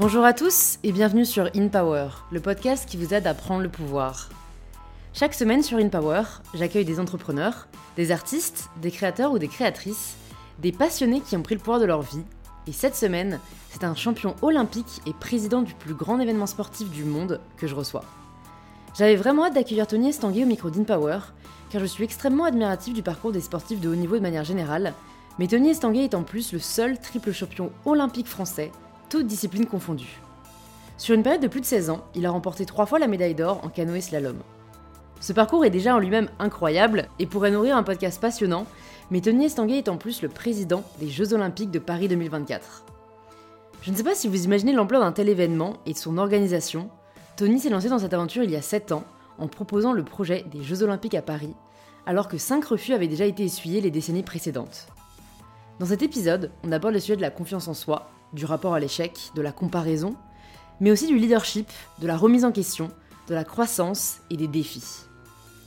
[0.00, 3.62] Bonjour à tous et bienvenue sur In Power, le podcast qui vous aide à prendre
[3.62, 4.30] le pouvoir.
[5.12, 6.22] Chaque semaine sur In Power,
[6.54, 10.16] j'accueille des entrepreneurs, des artistes, des créateurs ou des créatrices,
[10.58, 12.24] des passionnés qui ont pris le pouvoir de leur vie.
[12.66, 17.04] Et cette semaine, c'est un champion olympique et président du plus grand événement sportif du
[17.04, 18.06] monde que je reçois.
[18.96, 21.18] J'avais vraiment hâte d'accueillir Tony Estanguet au micro d'InPower,
[21.68, 24.94] car je suis extrêmement admiratif du parcours des sportifs de haut niveau de manière générale,
[25.38, 28.72] mais Tony Estanguet est en plus le seul triple champion olympique français,
[29.10, 30.20] toutes disciplines confondues.
[30.96, 33.34] Sur une période de plus de 16 ans, il a remporté trois fois la médaille
[33.34, 34.38] d'or en canoë slalom.
[35.20, 38.66] Ce parcours est déjà en lui-même incroyable et pourrait nourrir un podcast passionnant,
[39.10, 42.84] mais Tony Estanguet est en plus le président des Jeux Olympiques de Paris 2024.
[43.82, 46.88] Je ne sais pas si vous imaginez l'ampleur d'un tel événement et de son organisation,
[47.36, 49.04] Tony s'est lancé dans cette aventure il y a 7 ans
[49.38, 51.54] en proposant le projet des Jeux Olympiques à Paris,
[52.06, 54.86] alors que 5 refus avaient déjà été essuyés les décennies précédentes.
[55.80, 58.80] Dans cet épisode, on aborde le sujet de la confiance en soi, du rapport à
[58.80, 60.14] l'échec, de la comparaison,
[60.80, 62.90] mais aussi du leadership, de la remise en question,
[63.28, 65.04] de la croissance et des défis.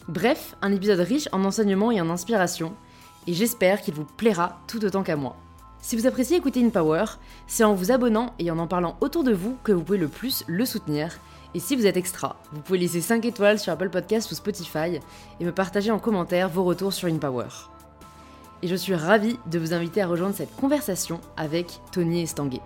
[0.08, 2.73] Bref, un épisode riche en enseignements et en inspiration,
[3.28, 5.36] et j'espère qu'il vous plaira tout autant qu'à moi.
[5.81, 7.05] Si vous appréciez écouter InPower,
[7.47, 10.08] c'est en vous abonnant et en en parlant autour de vous que vous pouvez le
[10.08, 11.20] plus le soutenir,
[11.53, 15.00] et si vous êtes extra, vous pouvez laisser 5 étoiles sur Apple Podcasts ou Spotify
[15.39, 17.48] et me partager en commentaire vos retours sur InPower.
[18.64, 22.61] Et je suis ravie de vous inviter à rejoindre cette conversation avec Tony Estanguet.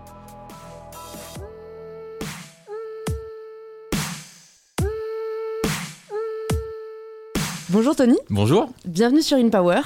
[7.70, 8.16] Bonjour Tony.
[8.30, 8.70] Bonjour.
[8.86, 9.82] Bienvenue sur InPower.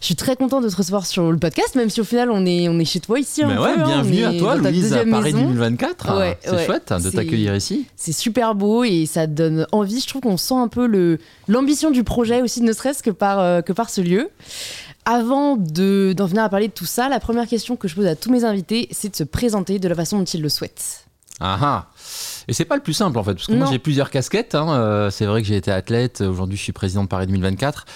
[0.00, 2.44] Je suis très content de te recevoir sur le podcast, même si au final on
[2.44, 3.42] est, on est chez toi ici.
[3.46, 6.18] Mais ouais, hein, bienvenue à toi, Louise, à Paris 2024.
[6.18, 7.86] Ouais, c'est chouette de t'accueillir ici.
[7.96, 10.00] C'est super beau et ça donne envie.
[10.00, 11.18] Je trouve qu'on sent un peu
[11.48, 14.28] l'ambition du projet aussi, ne serait-ce que par, euh, que par ce lieu.
[15.06, 18.06] Avant de, d'en venir à parler de tout ça, la première question que je pose
[18.06, 21.06] à tous mes invités, c'est de se présenter de la façon dont ils le souhaitent.
[21.40, 21.86] Ah ah
[22.46, 24.54] et c'est pas le plus simple en fait, parce que moi j'ai plusieurs casquettes.
[24.54, 24.68] Hein.
[24.70, 27.86] Euh, c'est vrai que j'ai été athlète, aujourd'hui je suis président de Paris 2024.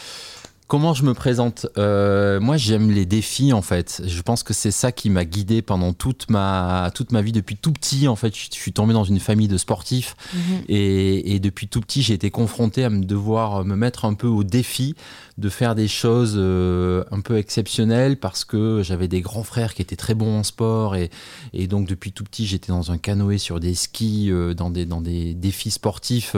[0.68, 1.66] Comment je me présente?
[1.78, 4.02] Euh, Moi, j'aime les défis en fait.
[4.06, 7.56] Je pense que c'est ça qui m'a guidé pendant toute ma toute ma vie depuis
[7.56, 8.06] tout petit.
[8.06, 10.40] En fait, je, suis tombé dans une famille de sportifs mhm.
[10.68, 14.26] et, et, depuis tout petit, j'ai été confronté à me devoir me mettre un peu
[14.26, 14.94] au défi
[15.38, 19.80] de faire des choses euh, un peu exceptionnelles parce que j'avais des grands frères qui
[19.80, 21.10] étaient très bons en sport et,
[21.54, 24.84] et donc depuis tout petit j'étais dans un canoë sur des skis euh, dans, des,
[24.84, 26.34] dans des défis sportifs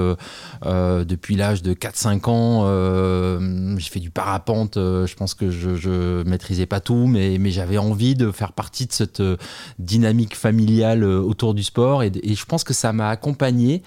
[0.63, 6.67] depuis l'âge de 4-5 ans j'ai fait du parapente je pense que je, je maîtrisais
[6.67, 9.23] pas tout mais, j'avais envie de faire partie de cette
[9.79, 12.03] dynamique familiale autour du sport.
[12.03, 13.83] Et je pense que ça m'a accompagné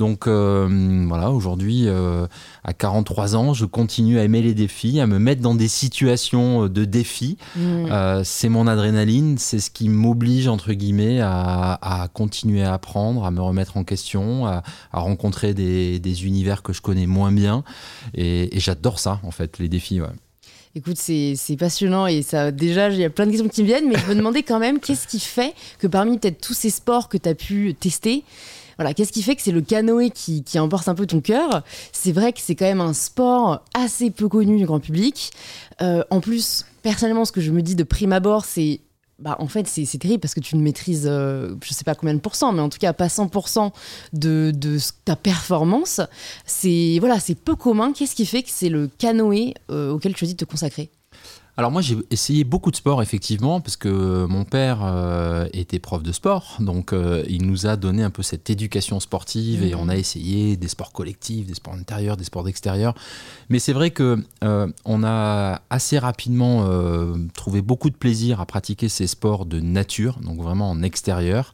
[0.00, 2.26] donc euh, voilà, aujourd'hui, euh,
[2.64, 6.64] à 43 ans, je continue à aimer les défis, à me mettre dans des situations
[6.64, 7.36] euh, de défis.
[7.54, 8.22] Mmh.
[8.24, 13.42] c'est mon adrénaline, c'est ce qui m'oblige, entre guillemets, à, continuer à apprendre, à me
[13.42, 17.62] remettre en question, à, rencontrer des, univers que je connais moins bien.
[18.14, 20.00] Et, j'adore ça, en fait, les défis.
[20.74, 23.88] Écoute, c'est passionnant et ça, déjà, il y a plein de questions qui me viennent,
[23.88, 27.10] mais je me demandais quand même qu'est-ce qui fait que parmi peut-être tous ces sports
[27.10, 28.24] que tu as pu tester,
[28.80, 31.62] voilà, qu'est-ce qui fait que c'est le canoë qui, emporte un peu ton cœur?
[31.92, 35.32] C'est vrai que c'est quand même un sport assez peu connu du grand public.
[35.82, 38.80] Euh, en plus, personnellement, ce que je me dis de prime abord, c'est
[39.18, 42.14] bah, en fait, c'est terrible parce que tu ne maîtrises, euh, je sais pas combien
[42.14, 43.70] de pourcents, mais en tout cas pas 100%
[44.14, 46.00] de, ta performance.
[46.46, 47.92] C'est voilà, c'est peu commun.
[47.92, 50.88] Qu'est-ce qui fait que c'est le canoë euh, auquel tu choisis de te consacrer?
[51.60, 56.02] Alors moi j'ai essayé beaucoup de sports effectivement parce que mon père euh, était prof
[56.02, 59.90] de sport donc euh, il nous a donné un peu cette éducation sportive et on
[59.90, 62.94] a essayé des sports collectifs, des sports intérieurs, des sports d'extérieur.
[63.50, 66.66] Mais c'est vrai que euh, on a assez rapidement
[67.34, 71.52] trouvé beaucoup de plaisir à pratiquer ces sports de nature donc vraiment en extérieur.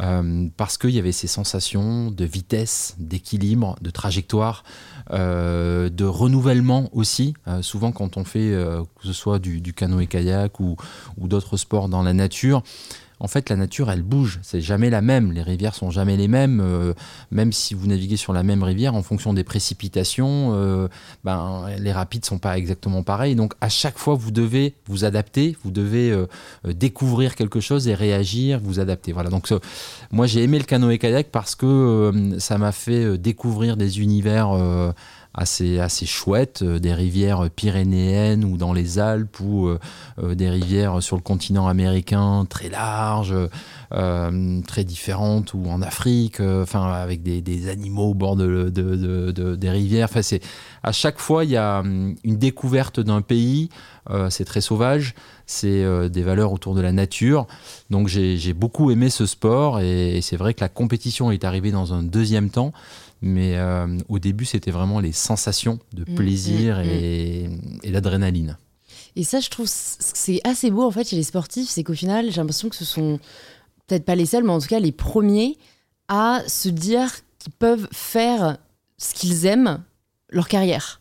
[0.00, 4.62] Euh, parce qu'il y avait ces sensations de vitesse, d'équilibre, de trajectoire,
[5.10, 7.34] euh, de renouvellement aussi.
[7.46, 10.76] Euh, souvent quand on fait, que ce soit du, du canoë-kayak ou
[11.18, 12.62] d'autres sports dans la nature,
[13.20, 14.38] en fait, la nature, elle bouge.
[14.42, 15.32] C'est jamais la même.
[15.32, 16.60] Les rivières sont jamais les mêmes.
[16.60, 16.94] Euh,
[17.30, 20.88] même si vous naviguez sur la même rivière, en fonction des précipitations, euh,
[21.24, 23.34] ben, les rapides sont pas exactement pareils.
[23.34, 25.56] Donc, à chaque fois, vous devez vous adapter.
[25.64, 26.26] Vous devez euh,
[26.64, 29.12] découvrir quelque chose et réagir, vous adapter.
[29.12, 29.30] Voilà.
[29.30, 29.52] Donc,
[30.12, 34.50] moi, j'ai aimé le canoë-kayak parce que ça m'a fait découvrir des univers
[35.38, 39.70] assez, assez chouettes, des rivières pyrénéennes ou dans les Alpes ou
[40.20, 43.34] des rivières sur le continent américain très larges,
[43.90, 48.68] très différentes ou en Afrique, enfin avec des, animaux au bord de,
[49.54, 50.08] des rivières.
[50.12, 50.36] Enfin,
[50.82, 53.68] à chaque fois il y a hum, une découverte d'un pays.
[54.30, 55.14] c'est très sauvage
[55.48, 57.46] c'est euh, des valeurs autour de la nature.
[57.90, 61.94] Donc j'ai beaucoup aimé ce sport et, c'est vrai que la compétition est arrivée dans
[61.94, 62.72] un deuxième temps.
[63.20, 66.88] Mais euh, au début, c'était vraiment les sensations de mm, plaisir mm, mm.
[66.88, 67.50] et,
[67.82, 68.56] et l'adrénaline.
[69.16, 72.30] Et ça, je trouve, c'est assez beau en fait chez les sportifs, c'est qu'au final,
[72.30, 73.18] j'ai l'impression que ce sont
[73.86, 75.56] peut-être pas les seuls, mais en tout cas les premiers
[76.08, 78.58] à se dire qu'ils peuvent faire
[78.98, 79.82] ce qu'ils aiment
[80.30, 81.00] leur carrière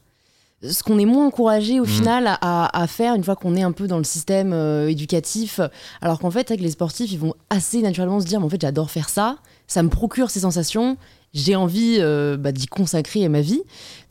[0.63, 3.87] ce qu'on est moins encouragé au final à, faire une fois qu'on est un peu
[3.87, 5.59] dans le système euh, éducatif.
[6.01, 8.61] Alors qu'en fait, avec les sportifs, ils vont assez naturellement se dire, mais en fait,
[8.61, 9.37] j'adore faire ça,
[9.67, 10.97] ça me procure ces sensations,
[11.33, 13.61] j'ai envie euh, bah, d'y consacrer ma vie.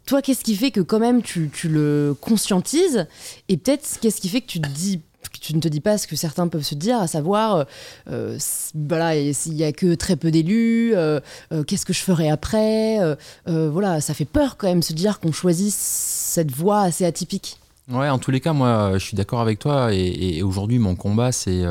[0.06, 3.06] Toi, qu'est-ce qui fait que quand même tu, le conscientises
[3.48, 6.62] Et peut-être, qu'est-ce qui fait que tu ne te dis pas ce que certains peuvent
[6.62, 7.66] se dire, à savoir,
[8.08, 8.38] euh,
[8.74, 11.20] voilà, s'il y a que très peu d'élus, euh,
[11.52, 12.98] euh, qu'est-ce que je ferai après
[13.46, 17.58] Voilà, ça fait peur quand même se dire qu'on choisit cette voie assez atypique.
[17.90, 19.92] Ouais, en tous les cas, moi, je suis d'accord avec toi.
[19.92, 21.64] Et, aujourd'hui, mon combat, c'est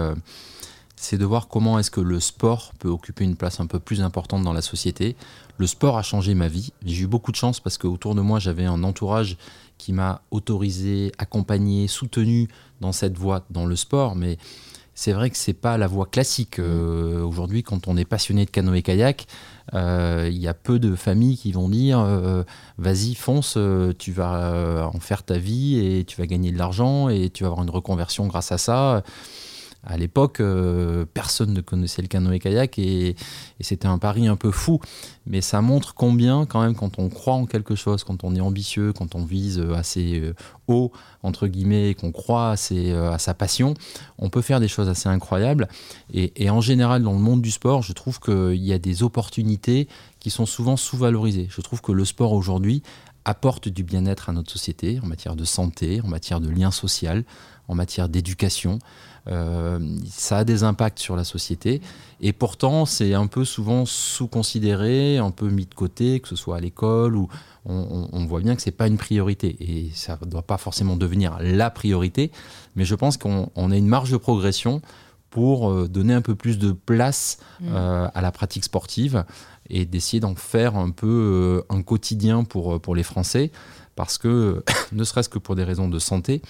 [0.95, 4.01] c'est de voir comment est-ce que le sport peut occuper une place un peu plus
[4.01, 5.15] importante dans la société.
[5.57, 6.73] Le sport a changé ma vie.
[6.83, 9.37] J'ai eu beaucoup de chance parce qu'autour de moi, j'avais un entourage
[9.77, 12.47] qui m'a autorisé, accompagné, soutenu
[12.81, 14.15] dans cette voie, dans le sport.
[14.15, 14.37] Mais
[14.93, 16.59] c'est vrai que c'est pas la voie classique.
[16.59, 19.27] Euh, aujourd'hui, quand on est passionné de canoë-kayak,
[19.73, 22.43] euh, il y a peu de familles qui vont dire euh,
[22.77, 23.57] vas-y, fonce,
[23.99, 27.49] tu vas en faire ta vie et tu vas gagner de l'argent et tu vas
[27.49, 29.03] avoir une reconversion grâce à ça
[29.85, 33.15] à l'époque, euh, personne ne connaissait le canoë-kayak et,
[33.61, 34.79] c'était un pari un peu fou.
[35.27, 38.41] Mais ça montre combien, quand même, quand on croit en quelque chose, quand on est
[38.41, 40.33] ambitieux, quand on vise assez euh,
[40.67, 40.91] haut,
[41.23, 43.75] entre guillemets, qu'on croit assez, euh, à sa passion,
[44.17, 45.67] on peut faire des choses assez incroyables.
[46.13, 49.87] Et, en général, dans le monde du sport, je trouve qu'il y a des opportunités
[50.19, 51.47] qui sont souvent sous-valorisées.
[51.49, 52.81] Je trouve que le sport aujourd'hui
[53.25, 57.23] apporte du bien-être à notre société en matière de santé, en matière de lien social,
[57.67, 58.79] en matière d'éducation.
[59.27, 59.79] Euh,
[60.09, 61.81] ça a des impacts sur la société.
[62.21, 66.57] Et pourtant, c'est un peu souvent sous-considéré, un peu mis de côté, que ce soit
[66.57, 67.27] à l'école, où
[67.65, 69.55] on, voit bien que ce n'est pas une priorité.
[69.59, 72.31] Et ça ne doit pas forcément devenir la priorité.
[72.75, 74.81] Mais je pense qu'on a une marge de progression
[75.31, 77.65] pour euh, donner un peu plus de place mmh.
[77.69, 79.25] euh, à la pratique sportive
[79.69, 83.51] et d'essayer d'en faire un peu un quotidien pour, pour les Français
[83.95, 86.41] parce que, ne serait-ce que pour des raisons de santé,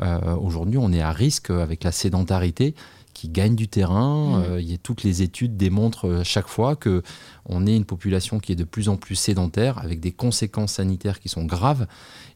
[0.00, 2.74] euh, aujourd'hui on est à risque avec la sédentarité
[3.16, 4.40] qui gagne du terrain.
[4.40, 4.44] Mmh.
[4.44, 7.02] Euh, y a, toutes les études démontrent euh, chaque fois que
[7.46, 11.18] on est une population qui est de plus en plus sédentaire, avec des conséquences sanitaires
[11.18, 11.86] qui sont graves.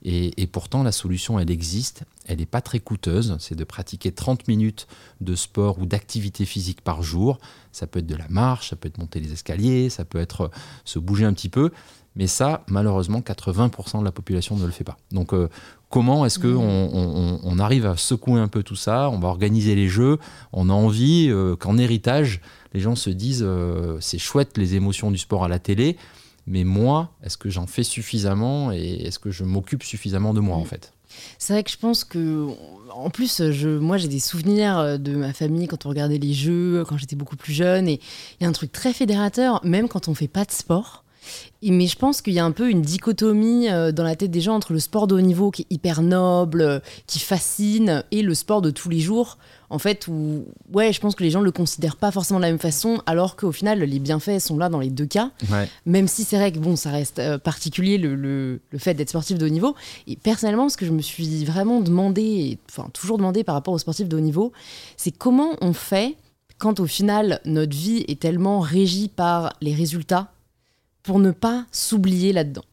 [0.02, 2.04] Et, pourtant, la solution, elle existe.
[2.24, 3.36] Elle n'est pas très coûteuse.
[3.38, 4.86] C'est de pratiquer 30 minutes
[5.20, 7.38] de sport ou d'activité physique par jour.
[7.72, 10.50] Ça peut être de la marche, ça peut être monter les escaliers, ça peut être
[10.84, 11.70] se bouger un petit peu.
[12.16, 14.96] Mais ça, malheureusement, 80% de la population ne le fait pas.
[15.12, 15.48] Donc, euh,
[15.90, 17.40] comment est-ce qu'on mmh.
[17.44, 19.08] on, arrive à secouer un peu tout ça?
[19.10, 20.18] On va organiser les jeux.
[20.52, 22.40] On a envie euh, qu'en héritage,
[22.74, 25.96] les gens se disent euh, c'est chouette les émotions du sport à la télé,
[26.46, 30.56] mais moi, est-ce que j'en fais suffisamment et est-ce que je m'occupe suffisamment de moi
[30.56, 30.66] en mmh.
[30.66, 30.92] fait?
[31.38, 32.46] C'est vrai que je pense que,
[32.92, 36.84] en plus, je, moi j'ai des souvenirs de ma famille quand on regardait les jeux,
[36.88, 38.00] quand j'étais beaucoup plus jeune, et
[38.38, 41.04] il y a un truc très fédérateur, même quand on fait pas de sport
[41.62, 44.40] mais je pense qu'il y a un peu une dichotomie euh, dans la tête des
[44.40, 48.22] gens entre le sport de haut niveau qui est hyper noble, euh, qui fascine, et
[48.22, 51.40] le sport de tous les jours, en fait, où, ouais, je pense que les gens
[51.40, 54.56] ne le considèrent pas forcément de la même façon, alors qu'au final, les bienfaits sont
[54.56, 55.30] là dans les deux cas.
[55.86, 59.38] Même si c'est vrai que, bon, ça reste euh, particulier le, le, fait d'être sportif
[59.38, 59.74] de haut niveau.
[60.06, 63.78] Et personnellement, ce que je me suis vraiment demandé, enfin, toujours demandé par rapport aux
[63.78, 64.52] sportifs de haut niveau,
[64.96, 66.16] c'est comment on fait
[66.58, 70.30] quand au final, notre vie est tellement régie par les résultats
[71.02, 72.64] pour ne pas s'oublier là-dedans.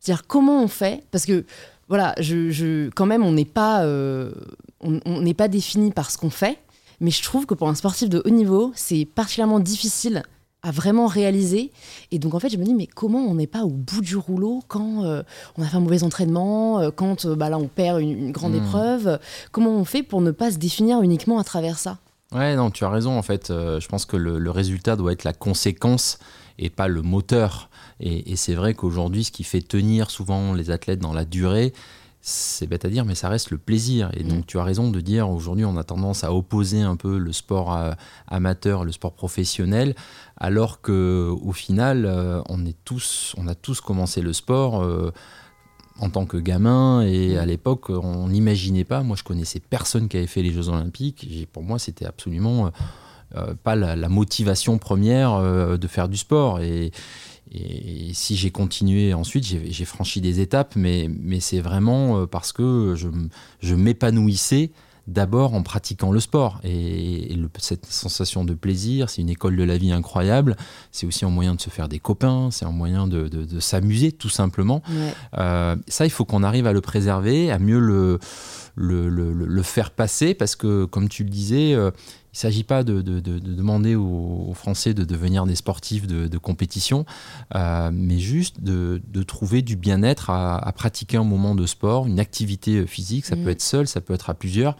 [0.00, 1.04] C'est-à-dire comment on fait?
[1.10, 1.44] Parce que
[1.88, 4.32] voilà, je, quand même, on n'est pas, euh,
[4.80, 6.58] on n'est pas défini par ce qu'on fait,
[7.00, 10.22] mais je trouve que pour un sportif de haut niveau, c'est particulièrement difficile
[10.62, 11.72] à vraiment réaliser.
[12.10, 14.16] Et donc en fait, je me dis, mais comment on n'est pas au bout du
[14.16, 15.22] rouleau quand euh,
[15.58, 18.64] on a fait un mauvais entraînement, euh, quand bah, là on perd une, grande hmm.
[18.64, 19.18] épreuve?
[19.52, 21.98] Comment on fait pour ne pas se définir uniquement à travers ça?
[22.32, 23.16] Ouais, non, tu as raison.
[23.16, 26.18] En fait, je pense que le, le, résultat doit être la conséquence
[26.58, 27.68] et pas le moteur.
[28.00, 31.72] Et, c'est vrai qu'aujourd'hui, ce qui fait tenir souvent les athlètes dans la durée,
[32.20, 34.10] c'est bête à dire, mais ça reste le plaisir.
[34.14, 34.44] Et donc, mm.
[34.46, 37.76] tu as raison de dire, aujourd'hui, on a tendance à opposer un peu le sport
[37.76, 37.92] euh,
[38.26, 39.94] amateur, le sport professionnel,
[40.38, 44.82] alors que au final, euh, on est tous, on a tous commencé le sport.
[44.82, 45.12] Euh,
[46.00, 49.04] en tant que gamin et à l'époque, on n'imaginait pas.
[49.04, 51.24] Moi, je connaissais personne qui avait fait les Jeux Olympiques.
[51.30, 52.72] Et pour moi, c'était absolument
[53.62, 56.58] pas la, motivation première de faire du sport.
[56.58, 56.90] Et,
[57.52, 62.94] et si j'ai continué ensuite, j'ai franchi des étapes, mais, mais c'est vraiment parce que
[62.96, 63.08] je,
[63.60, 64.70] je m'épanouissais
[65.06, 66.60] d'abord en pratiquant le sport.
[66.64, 70.56] Et, cette sensation de plaisir, c'est une école de la vie incroyable.
[70.92, 74.28] C'est aussi un moyen de se faire des copains, c'est un moyen de, s'amuser tout
[74.28, 74.82] simplement.
[75.38, 78.18] Euh, ça, il faut qu'on arrive à le préserver, à mieux le,
[78.76, 81.90] le, faire passer, parce que comme tu le disais, euh,
[82.34, 87.06] il ne s'agit pas de, demander aux, Français de devenir des sportifs de, compétition,
[87.54, 92.88] euh, mais juste de, trouver du bien-être à, pratiquer un moment de sport, une activité
[92.88, 93.24] physique.
[93.24, 93.44] Ça mm.
[93.44, 94.76] peut être seul, ça peut être à plusieurs.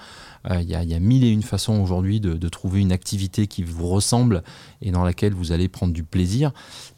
[0.50, 3.86] Euh, il y, a mille et une façons aujourd'hui de, trouver une activité qui vous
[3.86, 4.42] ressemble
[4.82, 6.50] et dans laquelle vous allez prendre du plaisir,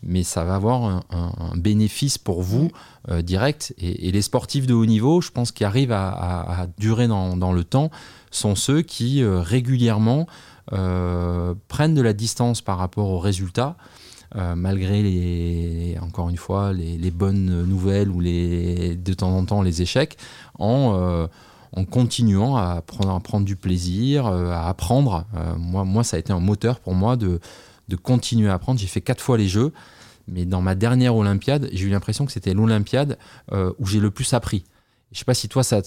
[0.02, 2.70] mais ça va avoir un, bénéfice pour vous mm.
[3.10, 3.74] euh, direct.
[3.76, 7.90] Et, les sportifs de haut niveau, je pense, qui arrivent à, durer dans le temps,
[8.30, 10.26] sont ceux qui euh, régulièrement
[10.72, 13.76] euh, prennent de la distance par rapport aux résultats.
[14.34, 19.62] Euh, malgré les, encore une fois les, bonnes nouvelles ou les, de temps en temps
[19.62, 20.18] les échecs,
[20.58, 21.28] en,
[21.90, 25.26] continuant à prendre, à prendre, du plaisir, à apprendre.
[25.58, 27.38] moi, moi, ça a été un moteur pour moi de,
[27.88, 28.80] de continuer à apprendre.
[28.80, 29.72] J'ai fait quatre fois les Jeux,
[30.26, 33.18] mais dans ma dernière Olympiade, j'ai eu l'impression que c'était l'Olympiade
[33.52, 34.64] où j'ai le plus appris.
[35.12, 35.80] Je sais pas si toi, ça,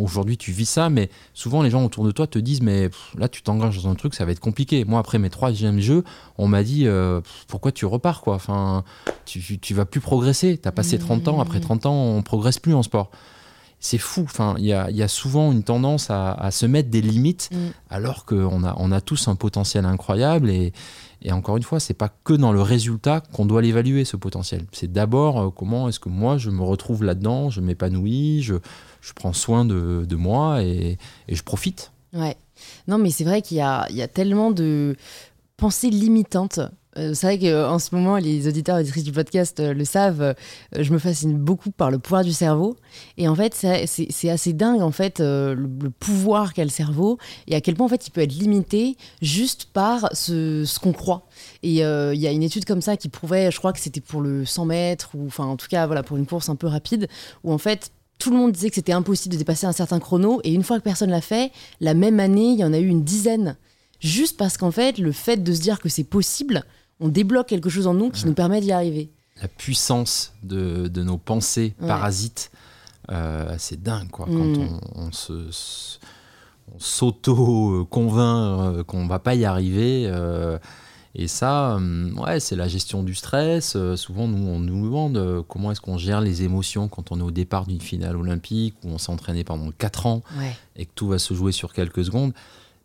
[0.00, 3.28] aujourd'hui, tu vis ça, mais souvent les gens autour de toi te disent, mais là,
[3.28, 4.84] tu t'engages dans un truc, ça va être compliqué.
[4.84, 6.02] Moi, après mes troisièmes jeux,
[6.38, 8.34] on m'a dit, euh, pourquoi tu repars, quoi?
[8.34, 8.82] Enfin,
[9.26, 10.58] tu, tu vas plus progresser.
[10.58, 13.10] Tu as passé 30 ans, après 30 ans, on progresse plus en sport.
[13.78, 14.22] C'est fou.
[14.24, 17.50] Enfin, il y a, y a, souvent une tendance à, à se mettre des limites,
[17.52, 17.56] mm.
[17.90, 20.72] alors qu'on a, on a tous un potentiel incroyable et,
[21.24, 24.66] et encore une fois, c'est pas que dans le résultat qu'on doit l'évaluer, ce potentiel.
[24.72, 28.56] C'est d'abord euh, comment est-ce que moi, je me retrouve là-dedans, je m'épanouis, je,
[29.14, 31.92] prends soin de, moi et, je profite.
[32.12, 32.36] Ouais.
[32.86, 34.96] Non, mais c'est vrai qu'il y a, tellement de
[35.56, 36.60] pensées limitantes
[36.96, 40.34] c'est vrai qu'en ce moment, les auditeurs et auditrices du podcast euh, le savent,
[40.78, 42.76] je me fascine beaucoup par le pouvoir du cerveau.
[43.16, 47.60] Et en fait, c'est assez dingue, en fait, le, pouvoir qu'a le cerveau et à
[47.60, 51.26] quel point, en fait, il peut être limité juste par ce, ce qu'on croit.
[51.62, 54.20] Et il y a une étude comme ça qui prouvait, je crois que c'était pour
[54.20, 57.08] le 100 mètres, ou enfin, en tout cas, voilà, pour une course un peu rapide,
[57.42, 60.40] où en fait, tout le monde disait que c'était impossible de dépasser un certain chrono.
[60.44, 62.86] Et une fois que personne l'a fait, la même année, il y en a eu
[62.86, 63.56] une dizaine.
[64.00, 66.64] Juste parce qu'en fait, le fait de se dire que c'est possible,
[67.00, 69.10] on débloque quelque chose en nous qui nous permet d'y arriver.
[69.40, 72.50] La puissance de, nos pensées parasites,
[73.10, 74.26] euh, c'est dingue, quoi.
[74.26, 74.80] Quand mm.
[74.94, 75.50] on, se,
[76.78, 80.04] s'auto-convainc euh, qu'on va pas y arriver.
[80.06, 80.58] Euh,
[81.16, 81.78] et ça,
[82.16, 83.76] ouais, c'est la gestion du stress.
[83.94, 87.30] souvent, nous, on nous demande comment est-ce qu'on gère les émotions quand on est au
[87.30, 90.22] départ d'une finale olympique, où on s'est entraîné pendant 4 ans,
[90.74, 92.32] et que tout va se jouer sur quelques secondes.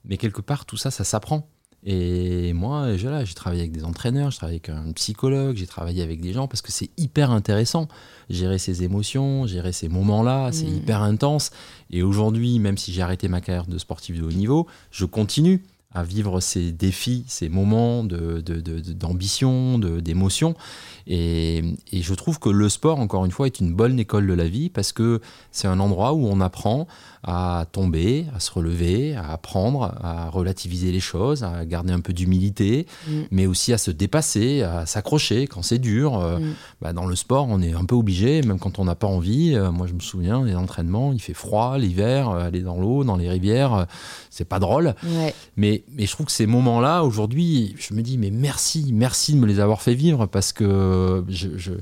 [0.06, 1.48] Mais quelque part, tout ça, ça s'apprend.
[1.86, 6.20] Et moi, j'ai travaillé avec des entraîneurs, j'ai travaillé avec un psychologue, j'ai travaillé avec
[6.20, 7.88] des gens parce que c'est hyper intéressant.
[8.30, 10.78] Gérer ces émotions, gérer ces moments-là, c'est mmh.
[10.78, 11.52] hyper intense.
[11.90, 15.64] Et aujourd'hui, même si j'ai arrêté ma carrière de sportif de haut niveau, je continue
[15.93, 20.55] à vivre ces défis, ces moments d'ambition, de, d'émotion.
[21.08, 24.34] Et, et, je trouve que le sport, encore une fois, est une bonne école de
[24.34, 25.19] la vie parce que
[25.51, 26.88] c'est un endroit où on apprend
[27.24, 32.13] à tomber, à se relever, à apprendre, à relativiser les choses, à garder un peu
[32.13, 33.22] d'humilité, mm.
[33.31, 36.17] mais aussi à se dépasser, à s'accrocher quand c'est dur.
[36.17, 36.53] Euh, mm.
[36.81, 39.53] bah, dans le sport, on est un peu obligé, même quand on n'a pas envie.
[39.55, 43.03] Euh, moi, je me souviens des entraînements, il fait froid l'hiver, euh, aller dans l'eau,
[43.03, 43.88] dans les rivières,
[44.29, 44.96] c'est pas drôle.
[45.58, 49.40] Mais, mais je trouve que ces moments-là, aujourd'hui, je me dis, mais merci, merci de
[49.40, 51.74] me les avoir fait vivre parce que je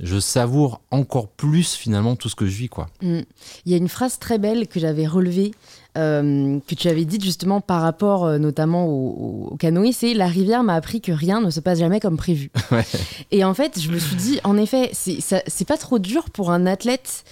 [0.00, 2.68] je savoure encore plus finalement tout ce que je vis.
[2.68, 2.88] Quoi.
[3.02, 3.20] Mm.
[3.66, 5.52] Il y a une phrase très belle que j'avais relevée,
[5.96, 10.64] euh, que tu avais dite justement par rapport euh, notamment au, canoë, c'est La rivière
[10.64, 12.50] m'a appris que rien ne se passe jamais comme prévu.
[13.30, 16.66] Et en fait, je me suis dit, en effet, c'est pas trop dur pour un
[16.66, 17.24] athlète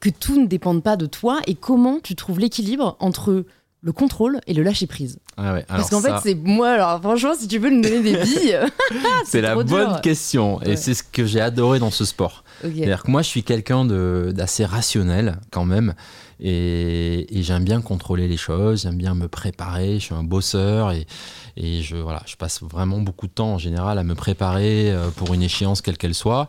[0.00, 3.44] que tout ne dépende pas de toi et comment tu trouves l'équilibre entre
[3.84, 5.18] le contrôle et le lâcher prise.
[5.36, 8.58] Ah Parce qu'en fait, c'est moi, alors franchement, si tu veux nous donner des billes.
[9.26, 10.60] c'est la bonne question.
[10.62, 12.44] Et c'est ce que j'ai adoré dans ce sport.
[12.62, 15.94] C'est-à-dire que moi, je suis quelqu'un d'assez rationnel quand même.
[16.40, 19.94] Et, j'aime bien contrôler les choses, j'aime bien me préparer.
[19.94, 21.06] Je suis un bosseur et,
[21.58, 25.10] et je, voilà, je passe vraiment beaucoup de temps en général à me préparer euh,
[25.10, 26.48] pour une échéance quelle qu'elle soit.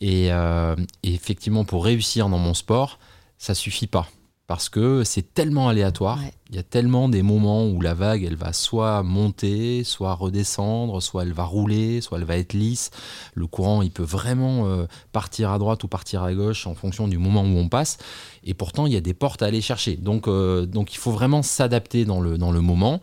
[0.00, 3.00] Et, euh, et effectivement, pour réussir dans mon sport,
[3.36, 4.06] ça suffit pas
[4.48, 6.20] parce que c'est tellement aléatoire.
[6.48, 11.02] Il y a tellement des moments où la vague, elle va soit monter, soit redescendre,
[11.02, 12.90] soit elle va rouler, soit elle va être lisse.
[13.34, 17.08] Le courant, il peut vraiment euh, partir à droite ou partir à gauche en fonction
[17.08, 17.98] du moment où on passe.
[18.42, 19.96] Et pourtant, il y a des portes à aller chercher.
[19.96, 23.02] Donc, euh, donc il faut vraiment s'adapter dans le, dans le moment.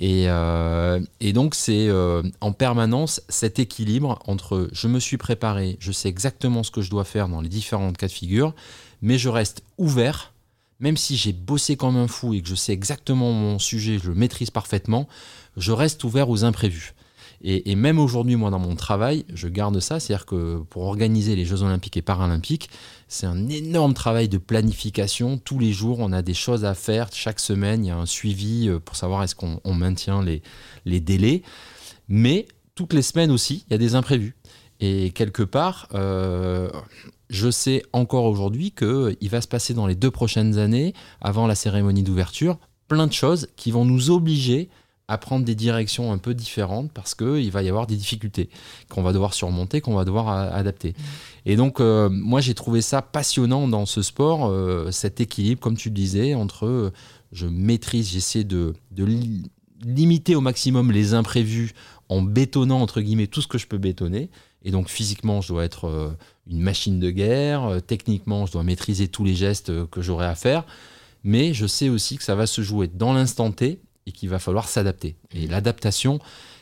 [0.00, 1.88] Et, euh, et donc, c'est
[2.40, 6.90] en permanence cet équilibre entre je me suis préparé, je sais exactement ce que je
[6.90, 8.54] dois faire dans les différentes cas de figure,
[9.02, 10.29] mais je reste ouvert
[10.80, 14.08] même si j'ai bossé comme un fou et que je sais exactement mon sujet, je
[14.08, 15.08] le maîtrise parfaitement,
[15.56, 16.94] je reste ouvert aux imprévus.
[17.42, 19.98] Et, même aujourd'hui, moi, dans mon travail, je garde ça.
[19.98, 22.68] C'est-à-dire que pour organiser les Jeux Olympiques et Paralympiques,
[23.08, 25.38] c'est un énorme travail de planification.
[25.38, 27.08] Tous les jours, on a des choses à faire.
[27.12, 31.42] Chaque semaine, il y a un suivi euh, pour savoir est-ce qu'on maintient les, délais.
[32.08, 34.36] Mais toutes les semaines aussi, il y a des imprévus.
[34.80, 36.70] Et quelque part, euh,
[37.30, 41.54] je sais encore aujourd'hui qu'il va se passer dans les deux prochaines années, avant la
[41.54, 42.58] cérémonie d'ouverture,
[42.88, 44.68] plein de choses qui vont nous obliger
[45.06, 48.48] à prendre des directions un peu différentes parce qu'il va y avoir des difficultés
[48.88, 50.94] qu'on va devoir surmonter, qu'on va devoir adapter.
[51.46, 55.76] Et donc, euh, moi, j'ai trouvé ça passionnant dans ce sport, euh, cet équilibre, comme
[55.76, 56.92] tu le disais, entre euh,
[57.32, 59.04] je maîtrise, j'essaie de, de
[59.84, 61.72] limiter au maximum les imprévus
[62.08, 64.30] en bétonnant, entre guillemets, tout ce que je peux bétonner.
[64.62, 66.16] Et donc, physiquement, je dois être
[66.50, 67.64] une machine de guerre.
[67.64, 70.64] Euh, techniquement, je dois maîtriser tous les gestes euh, que j'aurai à faire.
[71.22, 74.38] Mais je sais aussi que ça va se jouer dans l'instant T et qu'il va
[74.38, 75.16] falloir s'adapter.
[75.32, 76.18] Et l'adaptation,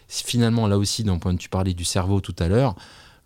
[0.08, 2.74] finalement, là aussi, d'un point de tu parlais du cerveau tout à l'heure,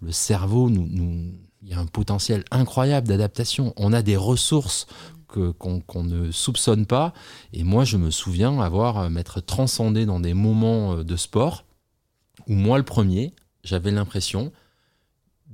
[0.01, 3.73] le cerveau, nous, nous, il y a un potentiel incroyable d'adaptation.
[3.77, 4.87] On a des ressources
[5.27, 7.15] qu'on ne soupçonne pas.
[7.55, 11.65] Et moi, je me souviens avoir euh, m'être transcendé dans des moments de sport
[12.47, 13.33] où moi, le premier,
[13.65, 14.53] j'avais l'impression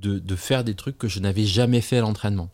[0.01, 2.51] de, faire des trucs que je n'avais jamais fait à l'entraînement.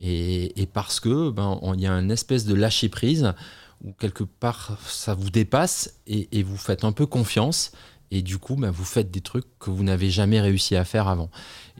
[0.00, 3.32] Et, parce que ben il y a une espèce de lâcher prise
[3.84, 7.72] où quelque part ça vous dépasse et, vous faites un peu confiance
[8.10, 11.08] et du coup ben, vous faites des trucs que vous n'avez jamais réussi à faire
[11.08, 11.30] avant.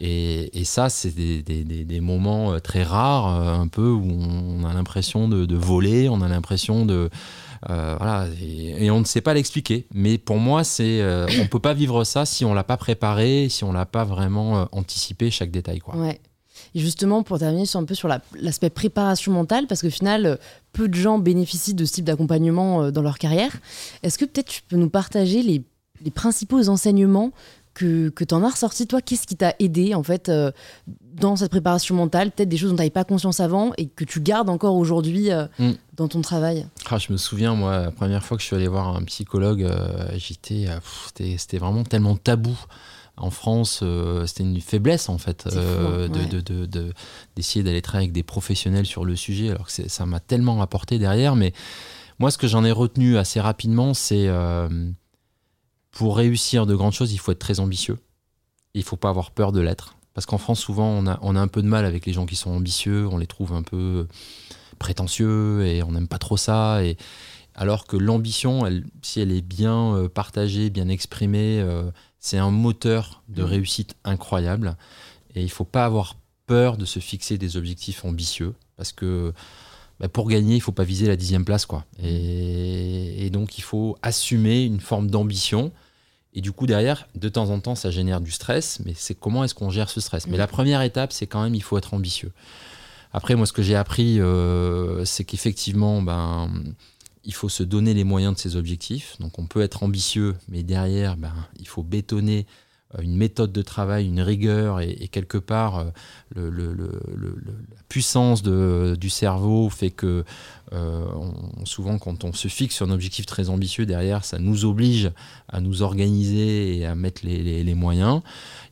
[0.00, 5.28] Et, ça c'est des, moments euh, très rares, euh, un peu où on a l'impression
[5.28, 7.10] de, voler, on a l'impression de
[7.66, 9.86] voilà, et, on ne sait pas l'expliquer.
[9.92, 13.48] Mais pour moi, c'est, euh, on peut pas vivre ça si on l'a pas préparé,
[13.48, 15.96] si on l'a pas vraiment euh, anticipé chaque détail, quoi.
[15.96, 16.20] Ouais.
[16.74, 20.38] Et justement, pour terminer sur un peu sur l'aspect préparation mentale, parce qu'au final,
[20.72, 23.52] peu de gens bénéficient de ce type d'accompagnement dans leur carrière.
[24.02, 25.64] Est-ce que peut-être tu peux nous partager les,
[26.10, 27.32] principaux enseignements
[27.76, 30.50] que, tu en as ressorti, toi, qu'est-ce qui t'a aidé en fait euh,
[31.18, 34.04] dans cette préparation mentale Peut-être des choses dont tu n'avais pas conscience avant et que
[34.04, 35.72] tu gardes encore aujourd'hui euh, mm.
[35.96, 38.68] dans ton travail ah, Je me souviens, moi, la première fois que je suis allé
[38.68, 40.66] voir un psychologue, euh, j'étais,
[41.14, 42.56] c'était vraiment tellement tabou.
[43.18, 43.82] En France,
[44.26, 46.92] c'était une faiblesse en fait hein, de, de,
[47.34, 50.98] d'essayer d'aller travailler avec des professionnels sur le sujet, alors que ça m'a tellement apporté
[50.98, 51.34] derrière.
[51.34, 51.54] Mais
[52.18, 54.28] moi, ce que j'en ai retenu assez rapidement, c'est
[55.96, 57.98] pour réussir de grandes choses, il faut être très ambitieux.
[58.74, 59.96] Il faut pas avoir peur de l'être.
[60.16, 62.24] Parce qu'en France, souvent, on a, on a un peu de mal avec les gens
[62.24, 64.08] qui sont ambitieux, on les trouve un peu
[64.78, 66.82] prétentieux et on n'aime pas trop ça.
[66.82, 66.96] Et,
[67.54, 72.50] alors que l'ambition, elle, si elle est bien euh, partagée, bien exprimée, euh, c'est un
[72.50, 73.46] moteur de mmh.
[73.46, 74.78] réussite incroyable.
[75.34, 78.54] Et il faut pas avoir peur de se fixer des objectifs ambitieux.
[78.78, 79.34] Parce que
[80.00, 81.66] bah, pour gagner, il faut pas viser la dixième place.
[81.66, 81.84] quoi.
[82.02, 85.72] Et, et donc, il faut assumer une forme d'ambition
[86.36, 89.42] et du coup, derrière, de temps en temps, ça génère du stress, mais c'est comment
[89.42, 90.26] est-ce qu'on gère ce stress?
[90.26, 92.30] Mais la première étape, c'est quand même, il faut être ambitieux.
[93.14, 96.50] Après, moi, ce que j'ai appris, euh, c'est qu'effectivement, ben,
[97.24, 99.16] il faut se donner les moyens de ses objectifs.
[99.18, 102.46] Donc, on peut être ambitieux, mais derrière, ben, il faut bétonner
[103.02, 105.86] une méthode de travail, une rigueur et, quelque part
[106.36, 110.24] euh, la puissance du cerveau fait que
[110.72, 111.06] euh,
[111.64, 115.10] souvent quand on se fixe sur un objectif très ambitieux derrière, ça nous oblige
[115.48, 118.22] à nous organiser et à mettre les moyens.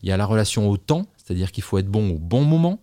[0.02, 2.80] Il y a la relation au temps, c'est-à-dire qu'il faut être bon au bon moment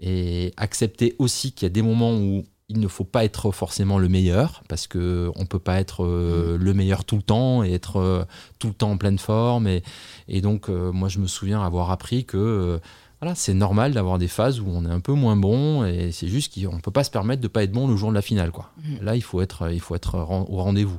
[0.00, 3.98] et accepter aussi qu'il y a des moments où il ne faut pas être forcément
[3.98, 6.62] le meilleur parce que on peut pas être euh, mm.
[6.62, 8.24] le meilleur tout le temps et être euh,
[8.58, 9.82] tout le temps en pleine forme et,
[10.28, 12.80] et donc euh, moi je me souviens avoir appris que
[13.20, 16.26] voilà c'est normal d'avoir des phases où on est un peu moins bon et c'est
[16.26, 18.50] juste qu'on peut pas se permettre de pas être bon le jour de la finale
[18.50, 19.04] quoi mm.
[19.04, 20.98] là il faut être il faut être au rendez-vous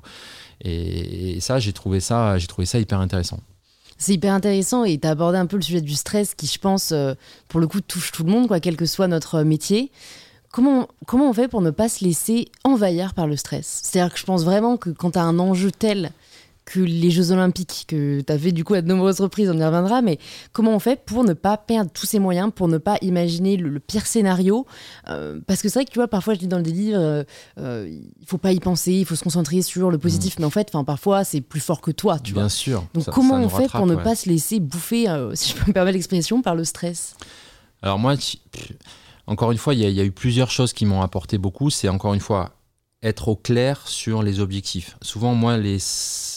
[0.61, 3.41] et, ça j'ai trouvé ça j'ai trouvé ça hyper intéressant
[3.99, 6.59] c'est hyper intéressant et tu as abordé un peu le sujet du stress qui, je
[6.59, 6.93] pense,
[7.47, 9.91] pour le coup, touche tout le monde, quoi, quel que soit notre métier.
[10.57, 13.81] Comment, comment on fait pour ne pas se laisser envahir par le stress?
[13.83, 16.09] C'est-à-dire que je pense vraiment que quand tu as un enjeu tel
[16.65, 19.53] que les Jeux Olympiques, que tu as fait du coup à de nombreuses reprises, on
[19.59, 20.17] y reviendra, mais
[20.53, 23.79] comment on fait pour ne pas perdre tous ces moyens, pour ne pas imaginer le,
[23.79, 24.65] pire scénario?
[25.09, 27.23] Euh, Parce que c'est vrai que tu vois, parfois je dis dans le livre, euh,
[27.59, 30.41] euh, il faut pas y penser, il faut se concentrer sur le positif, mm.
[30.41, 32.49] mais en fait, parfois c'est plus fort que toi, tu Bien vois.
[32.49, 32.83] sûr.
[32.95, 35.93] Donc comment on fait pour ne pas se laisser bouffer, si je peux me permettre
[35.97, 37.15] l'expression, par le stress?
[37.83, 38.15] Alors moi,
[39.27, 41.69] encore une fois, il y, y, a eu plusieurs choses qui m'ont apporté beaucoup.
[41.69, 42.57] C'est encore une fois
[43.03, 44.97] être au clair sur les objectifs.
[45.01, 45.77] Souvent, moi, les,